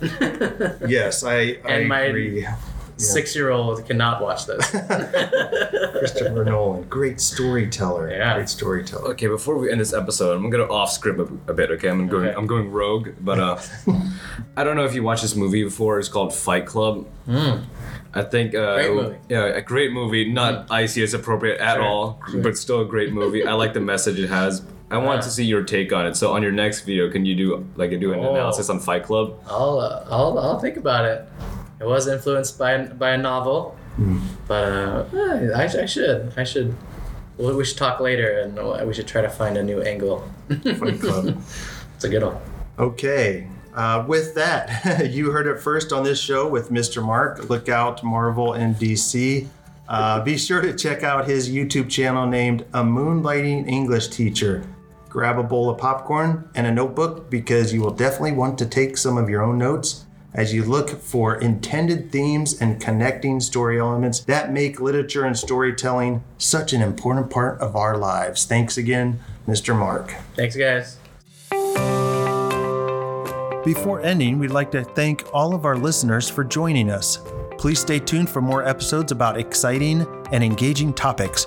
Yes, 0.88 1.22
I, 1.24 1.34
I 1.34 1.58
And 1.68 1.88
my- 1.88 2.00
agree. 2.00 2.46
Six 2.96 3.34
year 3.34 3.50
old 3.50 3.84
cannot 3.86 4.22
watch 4.22 4.46
this. 4.46 4.70
Christopher 5.98 6.44
Nolan, 6.44 6.84
great 6.84 7.20
storyteller. 7.20 8.08
Yeah. 8.08 8.34
Great 8.36 8.48
storyteller. 8.48 9.08
Okay, 9.10 9.26
before 9.26 9.58
we 9.58 9.68
end 9.70 9.80
this 9.80 9.92
episode, 9.92 10.36
I'm 10.36 10.48
gonna 10.48 10.70
off 10.72 10.92
script 10.92 11.18
a, 11.18 11.22
a 11.50 11.54
bit. 11.54 11.72
Okay, 11.72 11.88
I'm 11.88 12.06
going. 12.06 12.28
Okay. 12.28 12.36
I'm 12.36 12.46
going 12.46 12.70
rogue, 12.70 13.08
but 13.20 13.40
uh, 13.40 13.58
I 14.56 14.62
don't 14.62 14.76
know 14.76 14.84
if 14.84 14.94
you 14.94 15.02
watched 15.02 15.22
this 15.22 15.34
movie 15.34 15.64
before. 15.64 15.98
It's 15.98 16.08
called 16.08 16.32
Fight 16.32 16.66
Club. 16.66 17.06
I 18.14 18.22
think. 18.22 18.54
Uh, 18.54 18.74
Great 18.76 18.92
movie. 18.94 19.16
Yeah, 19.28 19.44
a 19.46 19.60
great 19.62 19.92
movie. 19.92 20.30
Not 20.32 20.68
ICS 20.68 21.14
appropriate 21.14 21.60
at 21.60 21.74
Sure, 21.74 21.82
all, 21.84 22.20
sure. 22.30 22.40
but 22.42 22.56
still 22.56 22.80
a 22.80 22.84
great 22.84 23.12
movie. 23.12 23.44
I 23.46 23.52
like 23.54 23.72
the 23.74 23.80
message 23.92 24.18
it 24.18 24.28
has. 24.28 24.62
I 24.90 24.98
want 24.98 25.18
Yeah. 25.18 25.22
to 25.22 25.30
see 25.30 25.44
your 25.44 25.62
take 25.64 25.92
on 25.92 26.06
it. 26.06 26.14
So 26.16 26.32
on 26.32 26.42
your 26.42 26.52
next 26.52 26.82
video, 26.82 27.10
can 27.10 27.26
you 27.26 27.34
do 27.34 27.66
like 27.76 27.90
do 27.98 28.12
an 28.12 28.20
Oh. 28.20 28.30
analysis 28.34 28.70
on 28.70 28.78
Fight 28.80 29.02
Club? 29.04 29.34
I'll, 29.48 29.80
uh, 29.80 30.04
I'll 30.10 30.38
I'll 30.38 30.58
think 30.60 30.76
about 30.76 31.04
it. 31.04 31.26
It 31.80 31.86
was 31.86 32.06
influenced 32.06 32.58
by 32.58 32.78
by 32.86 33.10
a 33.10 33.18
novel, 33.18 33.76
but 34.46 34.64
uh, 34.64 35.04
I, 35.56 35.64
I 35.64 35.66
should 35.66 36.32
I 36.36 36.44
should. 36.44 36.74
well, 37.36 37.56
We 37.56 37.64
should 37.64 37.78
talk 37.78 37.98
later, 38.00 38.38
and 38.40 38.86
we 38.86 38.94
should 38.94 39.08
try 39.08 39.22
to 39.22 39.28
find 39.30 39.56
a 39.56 39.62
new 39.62 39.82
angle. 39.82 40.22
Fight 40.48 41.00
Club. 41.00 41.42
It's 41.96 42.04
a 42.04 42.08
good 42.08 42.22
one. 42.22 42.36
Okay. 42.78 43.48
Uh, 43.74 44.04
with 44.06 44.34
that, 44.36 45.10
you 45.10 45.30
heard 45.30 45.46
it 45.46 45.60
first 45.60 45.92
on 45.92 46.04
this 46.04 46.20
show 46.20 46.48
with 46.48 46.70
Mr. 46.70 47.04
Mark. 47.04 47.48
Look 47.50 47.68
out, 47.68 48.02
Marvel 48.04 48.52
and 48.52 48.76
DC. 48.76 49.48
Uh, 49.88 50.22
be 50.22 50.38
sure 50.38 50.60
to 50.62 50.74
check 50.74 51.02
out 51.02 51.28
his 51.28 51.50
YouTube 51.50 51.90
channel 51.90 52.26
named 52.26 52.62
A 52.72 52.82
Moonlighting 52.82 53.68
English 53.68 54.08
Teacher. 54.08 54.66
Grab 55.08 55.38
a 55.38 55.42
bowl 55.42 55.70
of 55.70 55.78
popcorn 55.78 56.48
and 56.54 56.66
a 56.66 56.72
notebook 56.72 57.30
because 57.30 57.72
you 57.72 57.80
will 57.80 57.90
definitely 57.92 58.32
want 58.32 58.58
to 58.58 58.66
take 58.66 58.96
some 58.96 59.18
of 59.18 59.28
your 59.28 59.42
own 59.42 59.58
notes 59.58 60.06
as 60.32 60.52
you 60.52 60.64
look 60.64 60.90
for 60.90 61.36
intended 61.36 62.10
themes 62.10 62.60
and 62.60 62.80
connecting 62.80 63.38
story 63.38 63.78
elements 63.78 64.20
that 64.20 64.52
make 64.52 64.80
literature 64.80 65.24
and 65.24 65.38
storytelling 65.38 66.24
such 66.38 66.72
an 66.72 66.82
important 66.82 67.30
part 67.30 67.60
of 67.60 67.76
our 67.76 67.96
lives. 67.96 68.44
Thanks 68.44 68.76
again, 68.76 69.20
Mr. 69.46 69.78
Mark. 69.78 70.14
Thanks, 70.34 70.56
guys. 70.56 70.98
Before 73.64 74.02
ending, 74.02 74.38
we'd 74.38 74.50
like 74.50 74.70
to 74.72 74.84
thank 74.84 75.24
all 75.32 75.54
of 75.54 75.64
our 75.64 75.78
listeners 75.78 76.28
for 76.28 76.44
joining 76.44 76.90
us. 76.90 77.20
Please 77.56 77.80
stay 77.80 77.98
tuned 77.98 78.28
for 78.28 78.42
more 78.42 78.62
episodes 78.62 79.10
about 79.10 79.38
exciting 79.38 80.06
and 80.32 80.44
engaging 80.44 80.92
topics. 80.92 81.46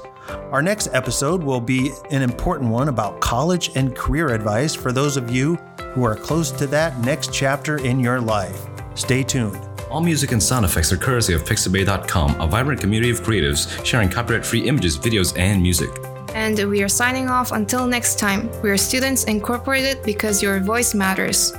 Our 0.51 0.63
next 0.63 0.87
episode 0.93 1.43
will 1.43 1.61
be 1.61 1.91
an 2.09 2.23
important 2.23 2.71
one 2.71 2.89
about 2.89 3.21
college 3.21 3.75
and 3.75 3.95
career 3.95 4.29
advice 4.29 4.73
for 4.73 4.91
those 4.91 5.15
of 5.15 5.29
you 5.29 5.57
who 5.93 6.03
are 6.05 6.15
close 6.15 6.49
to 6.53 6.65
that 6.67 6.99
next 7.01 7.31
chapter 7.31 7.77
in 7.85 7.99
your 7.99 8.19
life. 8.19 8.65
Stay 8.95 9.21
tuned. 9.21 9.59
All 9.91 10.01
music 10.01 10.31
and 10.31 10.41
sound 10.41 10.65
effects 10.65 10.91
are 10.91 10.97
courtesy 10.97 11.33
of 11.33 11.43
Pixabay.com, 11.43 12.41
a 12.41 12.47
vibrant 12.47 12.81
community 12.81 13.11
of 13.11 13.21
creatives 13.21 13.85
sharing 13.85 14.09
copyright 14.09 14.43
free 14.43 14.67
images, 14.67 14.97
videos, 14.97 15.37
and 15.37 15.61
music. 15.61 15.91
And 16.33 16.57
we 16.67 16.81
are 16.81 16.89
signing 16.89 17.29
off 17.29 17.51
until 17.51 17.85
next 17.85 18.17
time. 18.17 18.49
We 18.63 18.71
are 18.71 18.77
Students 18.77 19.23
Incorporated 19.25 20.01
because 20.01 20.41
your 20.41 20.59
voice 20.59 20.95
matters. 20.95 21.53